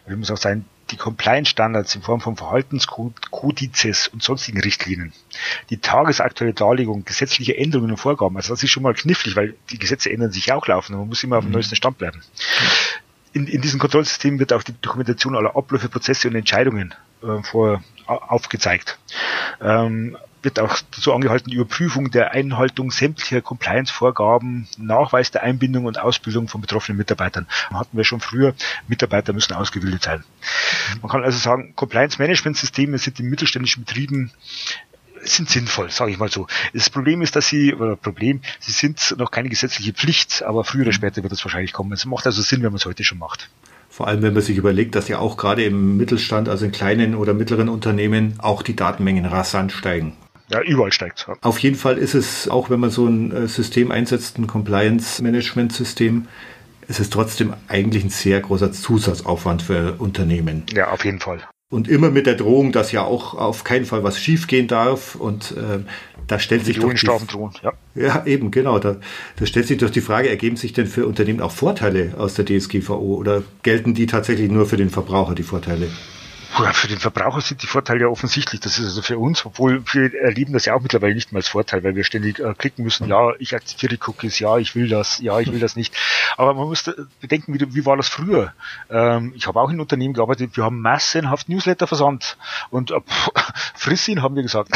Da 0.06 0.16
muss 0.16 0.30
auch 0.30 0.36
sein, 0.36 0.64
die 0.90 0.96
Compliance-Standards 0.96 1.94
in 1.94 2.02
Form 2.02 2.20
von 2.20 2.36
Verhaltenskodizes 2.36 4.08
und 4.08 4.22
sonstigen 4.22 4.60
Richtlinien, 4.60 5.12
die 5.70 5.78
tagesaktuelle 5.78 6.52
Darlegung 6.52 7.04
gesetzlicher 7.04 7.56
Änderungen 7.56 7.92
und 7.92 7.96
Vorgaben, 7.96 8.36
also 8.36 8.52
das 8.52 8.62
ist 8.62 8.70
schon 8.70 8.82
mal 8.82 8.94
knifflig, 8.94 9.34
weil 9.34 9.54
die 9.70 9.78
Gesetze 9.78 10.10
ändern 10.10 10.30
sich 10.30 10.52
auch 10.52 10.66
laufend 10.66 10.94
und 10.94 11.00
man 11.00 11.08
muss 11.08 11.24
immer 11.24 11.38
auf 11.38 11.44
dem 11.44 11.48
mhm. 11.48 11.54
neuesten 11.54 11.76
Stand 11.76 11.98
bleiben. 11.98 12.22
In, 13.32 13.46
in 13.46 13.62
diesem 13.62 13.80
Kontrollsystem 13.80 14.38
wird 14.38 14.52
auch 14.52 14.62
die 14.62 14.74
Dokumentation 14.80 15.36
aller 15.36 15.56
Abläufe, 15.56 15.88
Prozesse 15.88 16.28
und 16.28 16.36
Entscheidungen 16.36 16.94
äh, 17.22 17.42
vor, 17.42 17.82
aufgezeigt. 18.06 18.98
Ähm, 19.60 20.16
wird 20.44 20.60
auch 20.60 20.78
dazu 20.90 21.12
angehalten, 21.12 21.50
die 21.50 21.56
Überprüfung 21.56 22.10
der 22.10 22.32
Einhaltung 22.32 22.90
sämtlicher 22.90 23.40
Compliance-Vorgaben, 23.40 24.68
Nachweis 24.78 25.30
der 25.30 25.42
Einbindung 25.42 25.86
und 25.86 25.98
Ausbildung 25.98 26.48
von 26.48 26.60
betroffenen 26.60 26.98
Mitarbeitern. 26.98 27.46
Hatten 27.72 27.96
wir 27.96 28.04
schon 28.04 28.20
früher, 28.20 28.54
Mitarbeiter 28.88 29.32
müssen 29.32 29.54
ausgebildet 29.54 30.02
sein. 30.02 30.24
Man 31.00 31.10
kann 31.10 31.24
also 31.24 31.38
sagen, 31.38 31.74
Compliance-Management-Systeme 31.76 32.98
sind 32.98 33.20
in 33.20 33.26
mittelständischen 33.26 33.84
Betrieben 33.84 34.32
sind 35.26 35.48
sinnvoll, 35.48 35.90
sage 35.90 36.10
ich 36.10 36.18
mal 36.18 36.30
so. 36.30 36.46
Das 36.72 36.90
Problem 36.90 37.22
ist, 37.22 37.34
dass 37.34 37.48
sie, 37.48 37.74
oder 37.74 37.96
Problem, 37.96 38.42
sie 38.60 38.72
sind 38.72 39.14
noch 39.18 39.30
keine 39.30 39.48
gesetzliche 39.48 39.92
Pflicht, 39.92 40.42
aber 40.42 40.64
früher 40.64 40.82
oder 40.82 40.92
später 40.92 41.22
wird 41.22 41.32
es 41.32 41.44
wahrscheinlich 41.44 41.72
kommen. 41.72 41.92
Es 41.92 42.04
macht 42.04 42.26
also 42.26 42.42
Sinn, 42.42 42.62
wenn 42.62 42.72
man 42.72 42.76
es 42.76 42.84
heute 42.84 43.04
schon 43.04 43.18
macht. 43.18 43.48
Vor 43.88 44.08
allem, 44.08 44.22
wenn 44.22 44.34
man 44.34 44.42
sich 44.42 44.56
überlegt, 44.56 44.96
dass 44.96 45.08
ja 45.08 45.18
auch 45.18 45.36
gerade 45.36 45.64
im 45.64 45.96
Mittelstand, 45.96 46.48
also 46.48 46.64
in 46.64 46.72
kleinen 46.72 47.14
oder 47.14 47.32
mittleren 47.32 47.68
Unternehmen, 47.68 48.34
auch 48.38 48.62
die 48.62 48.74
Datenmengen 48.74 49.24
rasant 49.24 49.72
steigen. 49.72 50.16
Ja, 50.48 50.60
überall 50.60 50.92
steigt 50.92 51.18
es. 51.18 51.42
Auf 51.42 51.58
jeden 51.58 51.76
Fall 51.76 51.98
ist 51.98 52.14
es, 52.14 52.48
auch 52.48 52.70
wenn 52.70 52.80
man 52.80 52.90
so 52.90 53.06
ein 53.06 53.32
äh, 53.32 53.48
System 53.48 53.90
einsetzt, 53.90 54.38
ein 54.38 54.46
Compliance-Management-System, 54.46 56.28
ist 56.86 57.00
es 57.00 57.10
trotzdem 57.10 57.54
eigentlich 57.68 58.04
ein 58.04 58.10
sehr 58.10 58.40
großer 58.40 58.72
Zusatzaufwand 58.72 59.62
für 59.62 59.94
Unternehmen. 59.98 60.64
Ja, 60.72 60.90
auf 60.90 61.04
jeden 61.04 61.20
Fall. 61.20 61.40
Und 61.70 61.88
immer 61.88 62.10
mit 62.10 62.26
der 62.26 62.34
Drohung, 62.34 62.72
dass 62.72 62.92
ja 62.92 63.02
auch 63.02 63.34
auf 63.34 63.64
keinen 63.64 63.86
Fall 63.86 64.04
was 64.04 64.20
schiefgehen 64.20 64.68
darf. 64.68 65.14
Und 65.14 65.52
äh, 65.52 65.80
da 66.26 66.38
stellt 66.38 66.64
sich 66.66 66.78
doch 66.78 66.92
die, 66.92 67.26
drohen, 67.26 67.52
ja. 67.62 67.72
ja, 67.94 68.26
eben, 68.26 68.50
genau. 68.50 68.78
Da, 68.78 68.96
da 69.36 69.46
stellt 69.46 69.66
sich 69.66 69.78
doch 69.78 69.90
die 69.90 70.02
Frage, 70.02 70.28
ergeben 70.28 70.56
sich 70.56 70.72
denn 70.72 70.86
für 70.86 71.06
Unternehmen 71.06 71.40
auch 71.40 71.50
Vorteile 71.50 72.14
aus 72.18 72.34
der 72.34 72.44
DSGVO 72.44 73.16
oder 73.16 73.42
gelten 73.62 73.94
die 73.94 74.06
tatsächlich 74.06 74.50
nur 74.50 74.66
für 74.66 74.76
den 74.76 74.90
Verbraucher, 74.90 75.34
die 75.34 75.42
Vorteile? 75.42 75.88
Für 76.54 76.86
den 76.86 77.00
Verbraucher 77.00 77.40
sind 77.40 77.62
die 77.62 77.66
Vorteile 77.66 78.02
ja 78.02 78.06
offensichtlich. 78.06 78.60
Das 78.60 78.78
ist 78.78 78.84
also 78.84 79.02
für 79.02 79.18
uns, 79.18 79.44
obwohl 79.44 79.82
wir 79.92 80.14
erleben 80.14 80.52
das 80.52 80.66
ja 80.66 80.74
auch 80.74 80.80
mittlerweile 80.80 81.12
nicht 81.14 81.32
mehr 81.32 81.40
als 81.40 81.48
Vorteil, 81.48 81.82
weil 81.82 81.96
wir 81.96 82.04
ständig 82.04 82.38
äh, 82.38 82.54
klicken 82.54 82.84
müssen, 82.84 83.08
ja, 83.08 83.32
ich 83.40 83.56
akzeptiere 83.56 83.98
Cookies, 84.06 84.38
ja, 84.38 84.56
ich 84.58 84.76
will 84.76 84.88
das, 84.88 85.18
ja, 85.18 85.40
ich 85.40 85.50
will 85.50 85.58
das 85.58 85.74
nicht. 85.74 85.96
Aber 86.36 86.54
man 86.54 86.68
muss 86.68 86.84
bedenken, 87.20 87.54
wie, 87.54 87.74
wie 87.74 87.86
war 87.86 87.96
das 87.96 88.08
früher? 88.08 88.52
Ähm, 88.88 89.32
ich 89.34 89.48
habe 89.48 89.60
auch 89.60 89.68
in 89.68 89.80
Unternehmen 89.80 90.14
gearbeitet, 90.14 90.56
wir 90.56 90.62
haben 90.62 90.80
massenhaft 90.80 91.48
Newsletter 91.48 91.88
versandt 91.88 92.36
und 92.70 92.92
äh, 92.92 93.00
friss 93.74 94.06
ihn, 94.06 94.22
haben 94.22 94.36
wir 94.36 94.44
gesagt. 94.44 94.70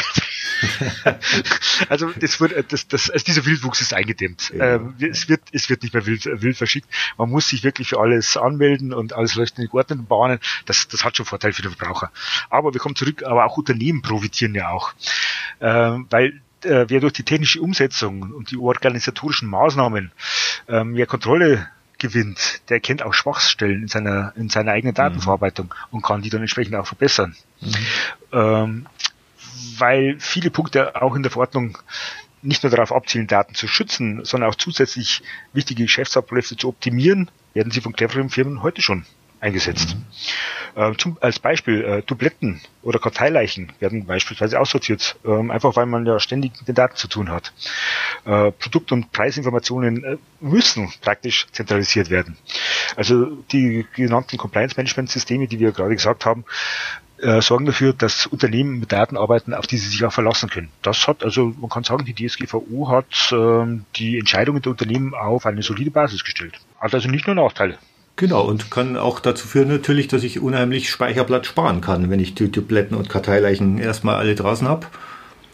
also 1.88 2.10
das 2.18 2.40
wird, 2.40 2.72
das, 2.72 2.88
das, 2.88 3.10
also 3.10 3.24
dieser 3.24 3.44
Wildwuchs 3.44 3.80
ist 3.80 3.94
eingedämmt. 3.94 4.52
Ja. 4.56 4.76
Ähm, 4.76 4.94
es 4.98 5.28
wird, 5.28 5.42
es 5.52 5.68
wird 5.68 5.82
nicht 5.82 5.94
mehr 5.94 6.06
wild, 6.06 6.24
wild 6.26 6.56
verschickt. 6.56 6.88
Man 7.16 7.30
muss 7.30 7.48
sich 7.48 7.64
wirklich 7.64 7.88
für 7.88 8.00
alles 8.00 8.36
anmelden 8.36 8.92
und 8.92 9.12
alles 9.12 9.34
läuft 9.34 9.58
in 9.58 9.64
die 9.64 9.70
geordneten 9.70 10.06
Bahnen. 10.06 10.38
Das, 10.66 10.88
das 10.88 11.04
hat 11.04 11.16
schon 11.16 11.26
Vorteil 11.26 11.52
für 11.52 11.62
den 11.62 11.72
Verbraucher. 11.72 12.10
Aber 12.50 12.72
wir 12.72 12.80
kommen 12.80 12.96
zurück, 12.96 13.22
aber 13.22 13.44
auch 13.44 13.56
Unternehmen 13.56 14.02
profitieren 14.02 14.54
ja 14.54 14.70
auch, 14.70 14.92
ähm, 15.60 16.06
weil 16.10 16.40
äh, 16.64 16.86
wer 16.88 17.00
durch 17.00 17.12
die 17.12 17.22
technische 17.22 17.60
Umsetzung 17.60 18.32
und 18.32 18.50
die 18.50 18.56
organisatorischen 18.56 19.48
Maßnahmen 19.48 20.12
ähm, 20.68 20.92
mehr 20.92 21.06
Kontrolle 21.06 21.68
gewinnt, 21.98 22.60
der 22.68 22.80
kennt 22.80 23.02
auch 23.02 23.12
Schwachstellen 23.12 23.82
in 23.82 23.88
seiner, 23.88 24.32
in 24.36 24.48
seiner 24.48 24.72
eigenen 24.72 24.92
mhm. 24.92 24.96
Datenverarbeitung 24.96 25.66
mhm. 25.66 25.96
und 25.96 26.02
kann 26.02 26.22
die 26.22 26.30
dann 26.30 26.40
entsprechend 26.40 26.74
auch 26.76 26.86
verbessern. 26.86 27.36
Mhm. 27.60 27.74
Ähm, 28.32 28.86
weil 29.78 30.16
viele 30.18 30.50
Punkte 30.50 31.00
auch 31.00 31.14
in 31.14 31.22
der 31.22 31.32
Verordnung 31.32 31.78
nicht 32.42 32.62
nur 32.62 32.70
darauf 32.70 32.92
abzielen, 32.92 33.26
Daten 33.26 33.54
zu 33.54 33.66
schützen, 33.66 34.24
sondern 34.24 34.50
auch 34.50 34.54
zusätzlich 34.54 35.22
wichtige 35.52 35.82
Geschäftsabläufe 35.84 36.56
zu 36.56 36.68
optimieren, 36.68 37.30
werden 37.54 37.72
sie 37.72 37.80
von 37.80 37.92
cleveren 37.92 38.30
Firmen 38.30 38.62
heute 38.62 38.82
schon 38.82 39.04
eingesetzt. 39.40 39.96
Mhm. 39.96 40.82
Äh, 40.82 40.96
zum, 40.96 41.18
als 41.20 41.38
Beispiel 41.38 41.84
äh, 41.84 42.02
Dubletten 42.02 42.60
oder 42.82 42.98
Karteileichen 42.98 43.72
werden 43.78 44.06
beispielsweise 44.06 44.60
aussortiert, 44.60 45.16
äh, 45.24 45.50
einfach 45.50 45.76
weil 45.76 45.86
man 45.86 46.06
ja 46.06 46.18
ständig 46.20 46.52
mit 46.58 46.68
den 46.68 46.74
Daten 46.74 46.96
zu 46.96 47.08
tun 47.08 47.30
hat. 47.30 47.52
Äh, 48.24 48.52
Produkt- 48.52 48.92
und 48.92 49.12
Preisinformationen 49.12 50.04
äh, 50.04 50.16
müssen 50.40 50.92
praktisch 51.00 51.46
zentralisiert 51.52 52.10
werden. 52.10 52.36
Also 52.96 53.26
die 53.52 53.86
genannten 53.94 54.38
Compliance-Management-Systeme, 54.38 55.46
die 55.46 55.60
wir 55.60 55.72
gerade 55.72 55.94
gesagt 55.94 56.24
haben, 56.24 56.44
äh, 57.20 57.40
sorgen 57.40 57.66
dafür, 57.66 57.92
dass 57.92 58.26
Unternehmen 58.26 58.80
mit 58.80 58.92
Daten 58.92 59.16
arbeiten, 59.16 59.54
auf 59.54 59.66
die 59.66 59.76
sie 59.76 59.88
sich 59.88 60.04
auch 60.04 60.12
verlassen 60.12 60.48
können. 60.48 60.68
Das 60.82 61.08
hat, 61.08 61.24
also 61.24 61.52
man 61.60 61.70
kann 61.70 61.84
sagen, 61.84 62.04
die 62.04 62.14
DSGVO 62.14 62.88
hat 62.88 63.32
ähm, 63.32 63.84
die 63.96 64.18
Entscheidungen 64.18 64.62
der 64.62 64.72
Unternehmen 64.72 65.14
auf 65.14 65.46
eine 65.46 65.62
solide 65.62 65.90
Basis 65.90 66.24
gestellt. 66.24 66.54
Hat 66.80 66.94
also 66.94 67.08
nicht 67.08 67.26
nur 67.26 67.36
Nachteile. 67.36 67.78
Genau, 68.16 68.42
und 68.42 68.70
kann 68.70 68.96
auch 68.96 69.20
dazu 69.20 69.46
führen 69.46 69.68
natürlich, 69.68 70.08
dass 70.08 70.24
ich 70.24 70.40
unheimlich 70.40 70.90
Speicherplatz 70.90 71.46
sparen 71.46 71.80
kann, 71.80 72.10
wenn 72.10 72.18
ich 72.18 72.34
die 72.34 72.50
Dubletten 72.50 72.96
und 72.96 73.08
Karteileichen 73.08 73.78
erstmal 73.78 74.16
alle 74.16 74.34
draußen 74.34 74.66
habe. 74.66 74.86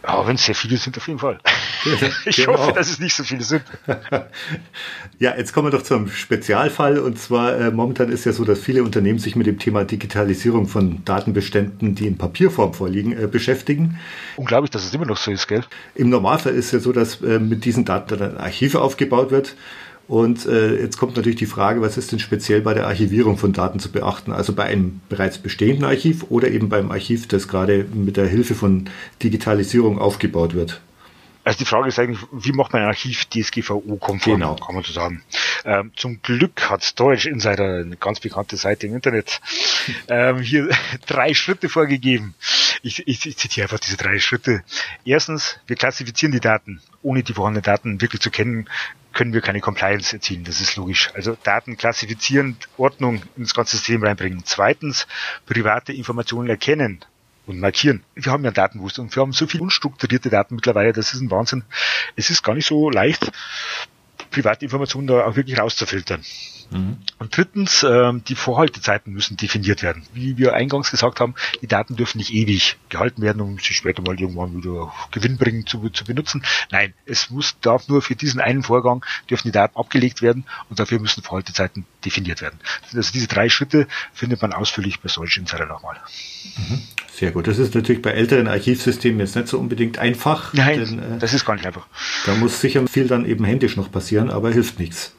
Ja, 0.07 0.27
wenn 0.27 0.35
es 0.35 0.45
sehr 0.45 0.55
viele 0.55 0.77
sind, 0.77 0.97
auf 0.97 1.07
jeden 1.07 1.19
Fall. 1.19 1.39
ich 2.25 2.35
genau. 2.35 2.57
hoffe, 2.57 2.73
dass 2.73 2.89
es 2.89 2.99
nicht 2.99 3.15
so 3.15 3.23
viele 3.23 3.43
sind. 3.43 3.63
ja, 5.19 5.35
jetzt 5.35 5.51
kommen 5.51 5.67
wir 5.67 5.71
doch 5.71 5.81
zum 5.81 6.09
Spezialfall. 6.09 6.99
Und 6.99 7.17
zwar, 7.17 7.57
äh, 7.57 7.71
momentan 7.71 8.11
ist 8.11 8.25
ja 8.25 8.31
so, 8.31 8.43
dass 8.43 8.59
viele 8.59 8.83
Unternehmen 8.83 9.17
sich 9.19 9.35
mit 9.35 9.47
dem 9.47 9.57
Thema 9.57 9.83
Digitalisierung 9.83 10.67
von 10.67 11.03
Datenbeständen, 11.05 11.95
die 11.95 12.07
in 12.07 12.17
Papierform 12.17 12.73
vorliegen, 12.73 13.17
äh, 13.17 13.27
beschäftigen. 13.27 13.99
Unglaublich, 14.35 14.69
dass 14.69 14.85
es 14.85 14.93
immer 14.93 15.05
noch 15.05 15.17
so 15.17 15.31
ist, 15.31 15.47
gell? 15.47 15.63
Im 15.95 16.09
Normalfall 16.09 16.53
ist 16.53 16.67
es 16.67 16.71
ja 16.71 16.79
so, 16.79 16.91
dass 16.91 17.21
äh, 17.21 17.39
mit 17.39 17.65
diesen 17.65 17.85
Daten 17.85 18.17
dann 18.17 18.31
ein 18.31 18.37
Archiv 18.37 18.75
aufgebaut 18.75 19.31
wird 19.31 19.55
und 20.07 20.45
äh, 20.45 20.79
jetzt 20.79 20.97
kommt 20.97 21.15
natürlich 21.15 21.37
die 21.39 21.47
Frage, 21.47 21.81
was 21.81 21.97
ist 21.97 22.11
denn 22.11 22.19
speziell 22.19 22.61
bei 22.61 22.73
der 22.73 22.87
Archivierung 22.87 23.37
von 23.37 23.53
Daten 23.53 23.79
zu 23.79 23.91
beachten? 23.91 24.31
Also 24.31 24.53
bei 24.53 24.65
einem 24.65 25.01
bereits 25.09 25.39
bestehenden 25.39 25.85
Archiv 25.85 26.25
oder 26.29 26.49
eben 26.49 26.69
beim 26.69 26.91
Archiv, 26.91 27.27
das 27.27 27.47
gerade 27.47 27.85
mit 27.93 28.15
der 28.15 28.27
Hilfe 28.27 28.53
von 28.53 28.89
Digitalisierung 29.23 29.97
aufgebaut 29.97 30.53
wird? 30.53 30.81
Also 31.45 31.59
die 31.59 31.65
Frage 31.65 31.87
ist 31.87 31.99
eigentlich, 31.99 32.19
wie 32.31 32.53
macht 32.53 32.73
man 32.73 32.81
ein 32.81 32.87
Archiv 32.87 33.25
DSGVO-konform, 33.25 34.39
genau. 34.39 34.55
kann 34.55 34.73
man 34.73 34.83
so 34.83 34.91
sagen. 34.91 35.23
Ähm, 35.63 35.91
zum 35.95 36.19
Glück 36.23 36.71
hat 36.71 36.83
Storage 36.83 37.29
Insider, 37.29 37.81
eine 37.81 37.97
ganz 37.97 38.19
bekannte 38.19 38.57
Seite 38.57 38.87
im 38.87 38.95
Internet, 38.95 39.41
ähm, 40.07 40.39
hier 40.39 40.69
drei 41.05 41.35
Schritte 41.35 41.69
vorgegeben. 41.69 42.33
Ich, 42.81 43.07
ich, 43.07 43.27
ich 43.27 43.37
zitiere 43.37 43.65
einfach 43.65 43.79
diese 43.79 43.95
drei 43.95 44.17
Schritte. 44.17 44.63
Erstens, 45.05 45.59
wir 45.67 45.75
klassifizieren 45.75 46.31
die 46.31 46.39
Daten. 46.39 46.81
Ohne 47.03 47.21
die 47.21 47.33
vorhandenen 47.33 47.63
Daten 47.63 48.01
wirklich 48.01 48.21
zu 48.21 48.31
kennen, 48.31 48.67
können 49.15 49.33
wir 49.33 49.41
keine 49.41 49.61
Compliance 49.61 50.13
erzielen. 50.15 50.43
Das 50.43 50.61
ist 50.61 50.75
logisch. 50.75 51.09
Also 51.15 51.35
Daten 51.41 51.77
klassifizieren, 51.77 52.57
Ordnung 52.77 53.23
ins 53.37 53.55
ganze 53.55 53.77
System 53.77 54.03
reinbringen. 54.03 54.43
Zweitens, 54.45 55.07
private 55.47 55.93
Informationen 55.93 56.49
erkennen 56.49 56.99
und 57.47 57.59
markieren. 57.59 58.03
Wir 58.13 58.31
haben 58.31 58.43
ja 58.43 58.51
Datenwust 58.51 58.99
und 58.99 59.15
wir 59.15 59.21
haben 59.21 59.31
so 59.31 59.47
viel 59.47 59.61
unstrukturierte 59.61 60.29
Daten 60.29 60.55
mittlerweile, 60.55 60.93
das 60.93 61.13
ist 61.13 61.21
ein 61.21 61.31
Wahnsinn. 61.31 61.63
Es 62.15 62.29
ist 62.29 62.43
gar 62.43 62.55
nicht 62.55 62.67
so 62.67 62.89
leicht, 62.89 63.31
private 64.31 64.65
Informationen 64.65 65.07
da 65.07 65.25
auch 65.25 65.35
wirklich 65.35 65.57
rauszufiltern. 65.57 66.21
Mhm. 66.71 66.97
Und 67.19 67.35
drittens, 67.35 67.83
äh, 67.83 68.13
die 68.27 68.35
Vorhaltezeiten 68.35 69.13
müssen 69.13 69.37
definiert 69.37 69.83
werden. 69.83 70.03
Wie 70.13 70.37
wir 70.37 70.53
eingangs 70.53 70.91
gesagt 70.91 71.19
haben, 71.19 71.35
die 71.61 71.67
Daten 71.67 71.95
dürfen 71.95 72.17
nicht 72.17 72.33
ewig 72.33 72.77
gehalten 72.89 73.21
werden, 73.21 73.41
um 73.41 73.57
sie 73.59 73.73
später 73.73 74.01
mal 74.01 74.19
irgendwann 74.19 74.57
wieder 74.57 74.93
gewinnbringend 75.11 75.69
zu, 75.69 75.89
zu 75.89 76.05
benutzen. 76.05 76.43
Nein, 76.71 76.93
es 77.05 77.29
muss, 77.29 77.55
darf 77.61 77.87
nur 77.87 78.01
für 78.01 78.15
diesen 78.15 78.41
einen 78.41 78.63
Vorgang 78.63 79.05
dürfen 79.29 79.47
die 79.47 79.51
Daten 79.51 79.77
abgelegt 79.77 80.21
werden 80.21 80.45
und 80.69 80.79
dafür 80.79 80.99
müssen 80.99 81.23
Vorhaltezeiten 81.23 81.85
definiert 82.03 82.41
werden. 82.41 82.59
Also 82.93 83.11
diese 83.11 83.27
drei 83.27 83.49
Schritte 83.49 83.87
findet 84.13 84.41
man 84.41 84.53
ausführlich 84.53 84.99
bei 84.99 85.09
solchen 85.09 85.41
Insider 85.41 85.65
nochmal. 85.65 85.97
Mhm. 86.57 86.81
Sehr 87.13 87.31
gut. 87.31 87.47
Das 87.47 87.57
ist 87.59 87.73
natürlich 87.75 88.01
bei 88.01 88.11
älteren 88.11 88.47
Archivsystemen 88.47 89.19
jetzt 89.19 89.35
nicht 89.35 89.47
so 89.47 89.59
unbedingt 89.59 89.99
einfach. 89.99 90.53
Nein, 90.53 90.79
denn, 90.79 90.99
äh, 90.99 91.17
das 91.19 91.33
ist 91.33 91.45
gar 91.45 91.55
nicht 91.55 91.65
einfach. 91.65 91.87
Da 92.25 92.35
muss 92.35 92.59
sicher 92.59 92.85
viel 92.87 93.07
dann 93.07 93.25
eben 93.25 93.45
händisch 93.45 93.77
noch 93.77 93.91
passieren, 93.91 94.29
aber 94.29 94.51
hilft 94.51 94.79
nichts. 94.79 95.13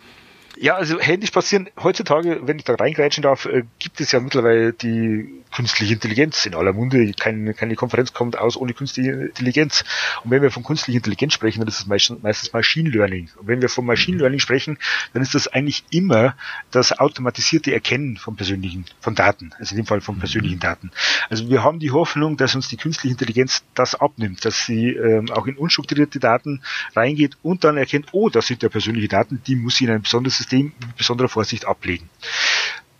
Ja, 0.59 0.77
also 0.77 0.99
händisch 0.99 1.33
passieren 1.33 1.69
heutzutage, 1.83 2.40
wenn 2.45 2.59
ich 2.59 2.64
da 2.64 2.75
reingrätschen 2.75 3.23
darf, 3.23 3.45
äh, 3.45 3.64
gibt 3.79 4.01
es 4.01 4.12
ja 4.12 4.21
mittlerweile 4.21 4.73
die 4.73 5.45
künstliche 5.55 5.95
Intelligenz 5.95 6.45
in 6.47 6.55
aller 6.55 6.73
Munde. 6.73 7.12
Keine, 7.12 7.55
keine 7.55 7.77
Konferenz 7.77 8.12
kommt 8.12 8.38
aus 8.38 8.57
ohne 8.57 8.73
künstliche 8.73 9.12
Intelligenz. 9.12 9.85
Und 10.25 10.31
wenn 10.31 10.42
wir 10.42 10.51
von 10.51 10.64
künstlicher 10.64 10.97
Intelligenz 10.97 11.35
sprechen, 11.35 11.61
dann 11.61 11.69
ist 11.69 11.81
es 11.81 11.87
meistens 11.87 12.53
Machine 12.53 12.90
Learning. 12.90 13.29
Und 13.37 13.49
wenn 13.49 13.61
wir 13.61 13.69
von 13.69 13.85
Machine 13.85 14.19
Learning 14.19 14.38
sprechen, 14.38 14.79
dann 15.12 15.23
ist 15.23 15.35
das 15.35 15.49
eigentlich 15.49 15.85
immer 15.90 16.37
das 16.71 16.99
automatisierte 16.99 17.73
Erkennen 17.73 18.16
von 18.16 18.37
persönlichen, 18.37 18.87
von 19.01 19.14
Daten. 19.14 19.53
Also 19.59 19.75
in 19.75 19.83
dem 19.83 19.87
Fall 19.87 20.01
von 20.01 20.19
persönlichen 20.19 20.59
Daten. 20.59 20.90
Also 21.29 21.49
wir 21.49 21.62
haben 21.62 21.79
die 21.79 21.90
Hoffnung, 21.90 22.37
dass 22.37 22.55
uns 22.55 22.69
die 22.69 22.77
künstliche 22.77 23.12
Intelligenz 23.12 23.62
das 23.75 23.95
abnimmt, 23.95 24.45
dass 24.45 24.64
sie 24.64 24.90
ähm, 24.90 25.31
auch 25.31 25.47
in 25.47 25.57
unstrukturierte 25.57 26.19
Daten 26.19 26.62
reingeht 26.95 27.37
und 27.42 27.64
dann 27.64 27.77
erkennt, 27.77 28.09
oh, 28.12 28.29
das 28.29 28.47
sind 28.47 28.62
ja 28.62 28.69
persönliche 28.69 29.09
Daten, 29.09 29.42
die 29.47 29.57
muss 29.57 29.77
sie 29.77 29.85
in 29.85 29.90
ein 29.90 30.03
besonderes 30.03 30.46
System 30.47 30.73
mit 30.81 30.97
besonderer 30.97 31.29
Vorsicht 31.29 31.67
ablegen. 31.67 32.09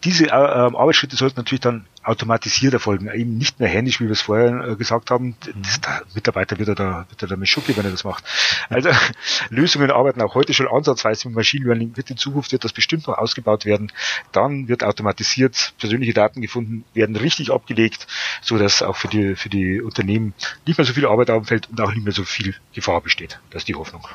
Diese 0.05 0.27
äh, 0.27 0.29
ähm, 0.29 0.77
Arbeitsschritte 0.77 1.17
sollten 1.17 1.41
natürlich 1.41 1.63
dann 1.63 1.87
automatisiert 2.05 2.75
erfolgen, 2.75 3.09
eben 3.09 3.39
nicht 3.39 3.59
mehr 3.59 3.69
händisch, 3.69 3.99
wie 3.99 4.05
wir 4.05 4.13
es 4.13 4.21
vorher 4.21 4.69
äh, 4.69 4.77
gesagt 4.77 5.11
haben. 5.11 5.37
Das, 5.63 5.81
der 5.81 6.03
Mitarbeiter 6.15 6.59
wird 6.59 6.69
er 6.69 6.75
da, 6.75 7.07
wird 7.09 7.23
er 7.23 7.29
da 7.29 7.37
mit 7.37 7.49
Schucke, 7.49 7.77
wenn 7.77 7.85
er 7.85 7.91
das 7.91 8.05
macht. 8.05 8.23
Also 8.69 8.91
Lösungen 9.49 9.91
arbeiten 9.91 10.21
auch 10.23 10.35
heute 10.35 10.55
schon 10.55 10.69
ansatzweise 10.69 11.29
mit 11.29 11.37
Machine 11.37 11.65
Learning. 11.65 11.97
Wird 11.97 12.11
in 12.11 12.17
Zukunft 12.17 12.53
wird 12.53 12.63
das 12.63 12.73
bestimmt 12.73 13.07
noch 13.09 13.19
ausgebaut 13.19 13.65
werden. 13.65 13.91
Dann 14.33 14.69
wird 14.69 14.85
automatisiert 14.85 15.75
persönliche 15.79 16.13
Daten 16.13 16.41
gefunden, 16.43 16.85
werden 16.95 17.17
richtig 17.17 17.51
abgelegt, 17.51 18.07
so 18.43 18.59
dass 18.59 18.83
auch 18.83 18.97
für 18.97 19.09
die 19.09 19.35
für 19.35 19.49
die 19.49 19.81
Unternehmen 19.81 20.35
nicht 20.67 20.79
mehr 20.79 20.85
so 20.85 20.93
viel 20.93 21.07
Arbeit 21.07 21.31
anfällt 21.31 21.69
und 21.71 21.81
auch 21.81 21.93
nicht 21.93 22.05
mehr 22.05 22.13
so 22.13 22.25
viel 22.25 22.55
Gefahr 22.75 23.01
besteht. 23.01 23.41
Das 23.51 23.63
ist 23.63 23.69
die 23.69 23.75
Hoffnung. 23.75 24.07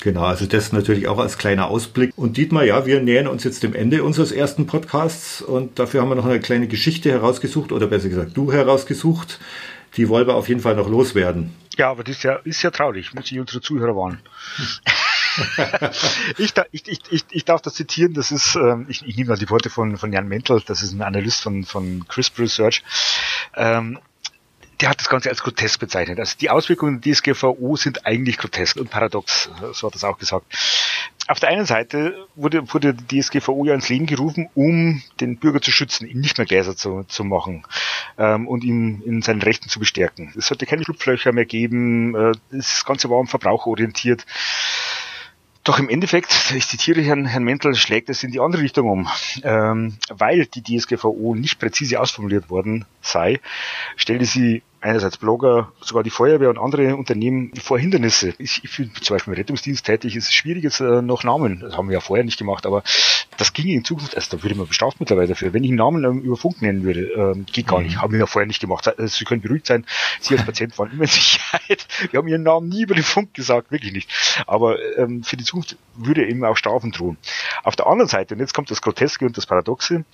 Genau, 0.00 0.22
also 0.22 0.46
das 0.46 0.72
natürlich 0.72 1.08
auch 1.08 1.18
als 1.18 1.38
kleiner 1.38 1.68
Ausblick. 1.68 2.12
Und 2.16 2.36
Dietmar, 2.36 2.64
ja, 2.64 2.86
wir 2.86 3.00
nähern 3.00 3.26
uns 3.26 3.44
jetzt 3.44 3.62
dem 3.62 3.74
Ende 3.74 4.04
unseres 4.04 4.30
ersten 4.30 4.66
Podcasts 4.66 5.40
und 5.40 5.78
dafür 5.78 6.02
haben 6.02 6.10
wir 6.10 6.16
noch 6.16 6.26
eine 6.26 6.40
kleine 6.40 6.68
Geschichte 6.68 7.10
herausgesucht 7.10 7.72
oder 7.72 7.86
besser 7.86 8.08
gesagt 8.08 8.36
du 8.36 8.52
herausgesucht. 8.52 9.40
Die 9.96 10.08
wollen 10.08 10.26
wir 10.26 10.34
auf 10.34 10.48
jeden 10.48 10.60
Fall 10.60 10.76
noch 10.76 10.88
loswerden. 10.88 11.54
Ja, 11.78 11.90
aber 11.90 12.04
das 12.04 12.16
ist 12.16 12.22
ja, 12.22 12.36
ist 12.44 12.62
ja 12.62 12.70
traurig, 12.70 13.14
muss 13.14 13.30
ich 13.30 13.38
unsere 13.38 13.60
Zuhörer 13.60 13.96
warnen. 13.96 14.20
ich, 16.38 16.52
ich, 16.72 17.02
ich, 17.10 17.24
ich, 17.30 17.44
darf 17.44 17.60
das 17.62 17.74
zitieren, 17.74 18.14
das 18.14 18.30
ist, 18.30 18.56
ähm, 18.56 18.86
ich, 18.88 19.06
ich 19.06 19.16
nehme 19.16 19.30
mal 19.30 19.38
die 19.38 19.50
Worte 19.50 19.68
von, 19.68 19.96
von 19.96 20.12
Jan 20.12 20.28
Mentel, 20.28 20.62
das 20.66 20.82
ist 20.82 20.92
ein 20.92 21.02
Analyst 21.02 21.40
von, 21.42 21.64
von 21.64 22.06
CRISPR 22.08 22.42
Research. 22.42 22.82
Ähm, 23.54 23.98
der 24.80 24.90
hat 24.90 25.00
das 25.00 25.08
Ganze 25.08 25.30
als 25.30 25.42
grotesk 25.42 25.80
bezeichnet. 25.80 26.18
Also 26.18 26.36
die 26.38 26.50
Auswirkungen 26.50 27.00
der 27.00 27.14
DSGVO 27.14 27.76
sind 27.76 28.06
eigentlich 28.06 28.38
grotesk 28.38 28.76
und 28.76 28.90
paradox, 28.90 29.50
so 29.72 29.86
hat 29.86 29.94
er 29.94 29.96
es 29.96 30.04
auch 30.04 30.18
gesagt. 30.18 30.46
Auf 31.28 31.40
der 31.40 31.48
einen 31.48 31.66
Seite 31.66 32.26
wurde, 32.36 32.72
wurde 32.72 32.94
die 32.94 33.20
DSGVO 33.20 33.64
ja 33.64 33.74
ins 33.74 33.88
Leben 33.88 34.06
gerufen, 34.06 34.48
um 34.54 35.02
den 35.20 35.38
Bürger 35.38 35.60
zu 35.60 35.72
schützen, 35.72 36.06
ihn 36.06 36.20
nicht 36.20 36.38
mehr 36.38 36.46
Gläser 36.46 36.76
zu, 36.76 37.04
zu 37.08 37.24
machen 37.24 37.64
ähm, 38.16 38.46
und 38.46 38.62
ihn 38.62 39.02
in 39.02 39.22
seinen 39.22 39.42
Rechten 39.42 39.68
zu 39.68 39.80
bestärken. 39.80 40.32
Es 40.36 40.46
sollte 40.46 40.66
keine 40.66 40.84
Schlupflöcher 40.84 41.32
mehr 41.32 41.46
geben, 41.46 42.14
äh, 42.14 42.32
das 42.50 42.84
Ganze 42.84 43.10
war 43.10 43.18
am 43.18 43.26
Verbraucher 43.26 43.66
orientiert. 43.66 44.24
Doch 45.66 45.80
im 45.80 45.88
Endeffekt, 45.88 46.32
ich 46.54 46.68
zitiere 46.68 47.00
Herrn, 47.00 47.24
Herrn 47.24 47.42
Mentel, 47.42 47.74
schlägt 47.74 48.08
es 48.08 48.22
in 48.22 48.30
die 48.30 48.38
andere 48.38 48.62
Richtung 48.62 48.88
um. 48.88 49.08
Ähm, 49.42 49.96
weil 50.08 50.46
die 50.46 50.62
DSGVO 50.62 51.34
nicht 51.34 51.58
präzise 51.58 51.98
ausformuliert 52.00 52.50
worden 52.50 52.84
sei, 53.00 53.40
stellte 53.96 54.26
sie 54.26 54.62
einerseits 54.80 55.16
Blogger, 55.16 55.72
sogar 55.80 56.04
die 56.04 56.10
Feuerwehr 56.10 56.50
und 56.50 56.58
andere 56.58 56.94
Unternehmen 56.94 57.52
vor 57.56 57.80
Hindernisse. 57.80 58.34
Ich, 58.38 58.62
ich 58.62 58.76
bin 58.76 58.92
zum 58.94 59.16
Beispiel 59.16 59.32
im 59.32 59.38
Rettungsdienst 59.38 59.84
tätig, 59.84 60.14
ist 60.14 60.32
schwierig 60.32 60.62
jetzt 60.62 60.78
äh, 60.78 61.02
noch 61.02 61.24
Namen, 61.24 61.58
das 61.58 61.76
haben 61.76 61.88
wir 61.88 61.94
ja 61.94 62.00
vorher 62.00 62.24
nicht 62.24 62.38
gemacht, 62.38 62.64
aber 62.64 62.84
das 63.36 63.52
ging 63.52 63.68
in 63.68 63.84
Zukunft, 63.84 64.14
also 64.14 64.36
da 64.36 64.42
würde 64.42 64.54
man 64.54 64.66
bestraft 64.66 65.00
mittlerweile 65.00 65.28
dafür. 65.28 65.52
Wenn 65.52 65.64
ich 65.64 65.70
einen 65.70 65.78
Namen 65.78 66.22
über 66.22 66.36
Funk 66.36 66.62
nennen 66.62 66.82
würde, 66.84 67.02
ähm, 67.12 67.46
geht 67.46 67.66
gar 67.66 67.80
nicht, 67.80 67.96
mhm. 67.96 68.02
haben 68.02 68.12
wir 68.12 68.20
ja 68.20 68.26
vorher 68.26 68.46
nicht 68.46 68.60
gemacht. 68.60 68.88
Also, 68.88 69.06
Sie 69.06 69.24
können 69.24 69.42
beruhigt 69.42 69.66
sein, 69.66 69.84
Sie 70.20 70.34
als 70.34 70.44
Patient 70.44 70.78
waren 70.78 70.90
immer 70.92 71.02
in 71.02 71.08
Sicherheit. 71.08 71.86
Wir 72.10 72.18
haben 72.18 72.28
Ihren 72.28 72.42
Namen 72.42 72.68
nie 72.68 72.82
über 72.82 72.94
den 72.94 73.04
Funk 73.04 73.34
gesagt, 73.34 73.70
wirklich 73.70 73.92
nicht. 73.92 74.10
Aber 74.46 74.78
ähm, 74.96 75.22
für 75.22 75.36
die 75.36 75.44
Zukunft 75.44 75.76
würde 75.94 76.26
eben 76.26 76.44
auch 76.44 76.56
Strafen 76.56 76.92
drohen. 76.92 77.18
Auf 77.62 77.76
der 77.76 77.86
anderen 77.86 78.08
Seite, 78.08 78.34
und 78.34 78.40
jetzt 78.40 78.54
kommt 78.54 78.70
das 78.70 78.82
Groteske 78.82 79.26
und 79.26 79.36
das 79.36 79.46
Paradoxe, 79.46 80.04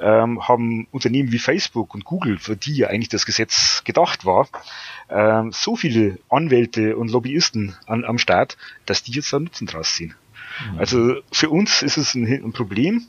ähm, 0.00 0.46
haben 0.46 0.86
Unternehmen 0.90 1.32
wie 1.32 1.38
Facebook 1.38 1.94
und 1.94 2.04
Google, 2.04 2.38
für 2.38 2.56
die 2.56 2.76
ja 2.76 2.88
eigentlich 2.88 3.08
das 3.08 3.26
Gesetz 3.26 3.82
gedacht 3.84 4.24
war, 4.24 4.48
ähm, 5.08 5.52
so 5.52 5.76
viele 5.76 6.18
Anwälte 6.28 6.96
und 6.96 7.10
Lobbyisten 7.10 7.76
an, 7.86 8.04
am 8.04 8.18
Start, 8.18 8.56
dass 8.86 9.02
die 9.02 9.12
jetzt 9.12 9.32
da 9.32 9.38
Nutzen 9.38 9.66
draus 9.66 9.94
ziehen. 9.94 10.14
Mhm. 10.72 10.78
Also 10.78 11.16
für 11.32 11.50
uns 11.50 11.82
ist 11.82 11.96
es 11.96 12.14
ein, 12.14 12.26
ein 12.26 12.52
Problem, 12.52 13.06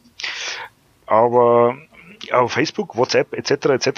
aber 1.06 1.78
auf 2.32 2.54
Facebook, 2.54 2.96
WhatsApp 2.96 3.34
etc. 3.34 3.52
etc. 3.52 3.90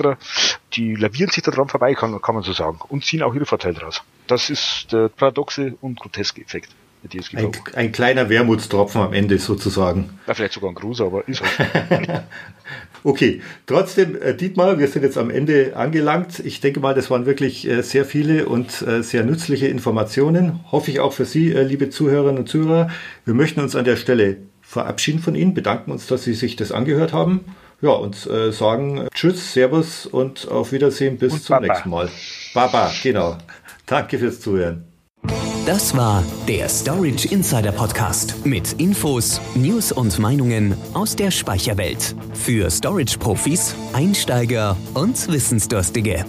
die 0.73 0.95
lavieren 0.95 1.29
sich 1.29 1.43
daran 1.43 1.67
vorbei, 1.67 1.93
kann, 1.93 2.21
kann 2.21 2.35
man 2.35 2.43
so 2.43 2.53
sagen, 2.53 2.79
und 2.87 3.03
ziehen 3.03 3.21
auch 3.21 3.33
ihre 3.35 3.45
Vorteile 3.45 3.75
draus. 3.75 4.01
Das 4.27 4.49
ist 4.49 4.91
der 4.91 5.09
paradoxe 5.09 5.75
und 5.81 5.99
groteske 5.99 6.41
Effekt. 6.41 6.69
Ein, 7.33 7.51
ein, 7.75 7.91
kleiner 7.91 8.29
Wermutstropfen 8.29 9.01
am 9.01 9.13
Ende 9.13 9.37
sozusagen. 9.37 10.19
Ja, 10.25 10.33
vielleicht 10.33 10.53
sogar 10.53 10.71
ein 10.71 10.75
Gruß, 10.75 11.01
aber 11.01 11.27
ist 11.27 11.43
halt. 11.43 12.23
okay, 13.03 13.41
trotzdem, 13.65 14.15
äh, 14.21 14.33
Dietmar, 14.33 14.79
wir 14.79 14.87
sind 14.87 15.03
jetzt 15.03 15.17
am 15.17 15.29
Ende 15.29 15.75
angelangt. 15.75 16.39
Ich 16.39 16.61
denke 16.61 16.79
mal, 16.79 16.93
das 16.93 17.11
waren 17.11 17.25
wirklich 17.25 17.67
äh, 17.67 17.81
sehr 17.81 18.05
viele 18.05 18.47
und 18.47 18.81
äh, 18.83 19.03
sehr 19.03 19.25
nützliche 19.25 19.67
Informationen. 19.67 20.61
Hoffe 20.71 20.91
ich 20.91 21.01
auch 21.01 21.11
für 21.11 21.25
Sie, 21.25 21.51
liebe 21.51 21.89
Zuhörerinnen 21.89 22.39
und 22.39 22.47
Zuhörer. 22.47 22.89
Wir 23.25 23.33
möchten 23.33 23.59
uns 23.59 23.75
an 23.75 23.83
der 23.83 23.97
Stelle 23.97 24.37
verabschieden 24.61 25.19
von 25.19 25.35
Ihnen, 25.35 25.53
bedanken 25.53 25.91
uns, 25.91 26.07
dass 26.07 26.23
Sie 26.23 26.33
sich 26.33 26.55
das 26.55 26.71
angehört 26.71 27.11
haben. 27.11 27.41
Ja, 27.81 27.89
und 27.89 28.25
äh, 28.27 28.53
sagen 28.53 29.09
Tschüss, 29.13 29.51
Servus 29.51 30.05
und 30.05 30.47
auf 30.47 30.71
Wiedersehen 30.71 31.17
bis 31.17 31.33
und 31.33 31.43
zum 31.43 31.55
Baba. 31.55 31.67
nächsten 31.67 31.89
Mal. 31.89 32.09
Baba, 32.53 32.89
genau. 33.03 33.37
Danke 33.85 34.17
fürs 34.19 34.39
Zuhören. 34.39 34.92
Das 35.65 35.95
war 35.95 36.23
der 36.45 36.67
Storage 36.67 37.29
Insider 37.29 37.71
Podcast 37.71 38.45
mit 38.45 38.73
Infos, 38.81 39.39
News 39.55 39.93
und 39.93 40.19
Meinungen 40.19 40.75
aus 40.93 41.15
der 41.15 41.31
Speicherwelt. 41.31 42.15
Für 42.33 42.69
Storage-Profis, 42.69 43.73
Einsteiger 43.93 44.75
und 44.93 45.31
Wissensdurstige. 45.31 46.25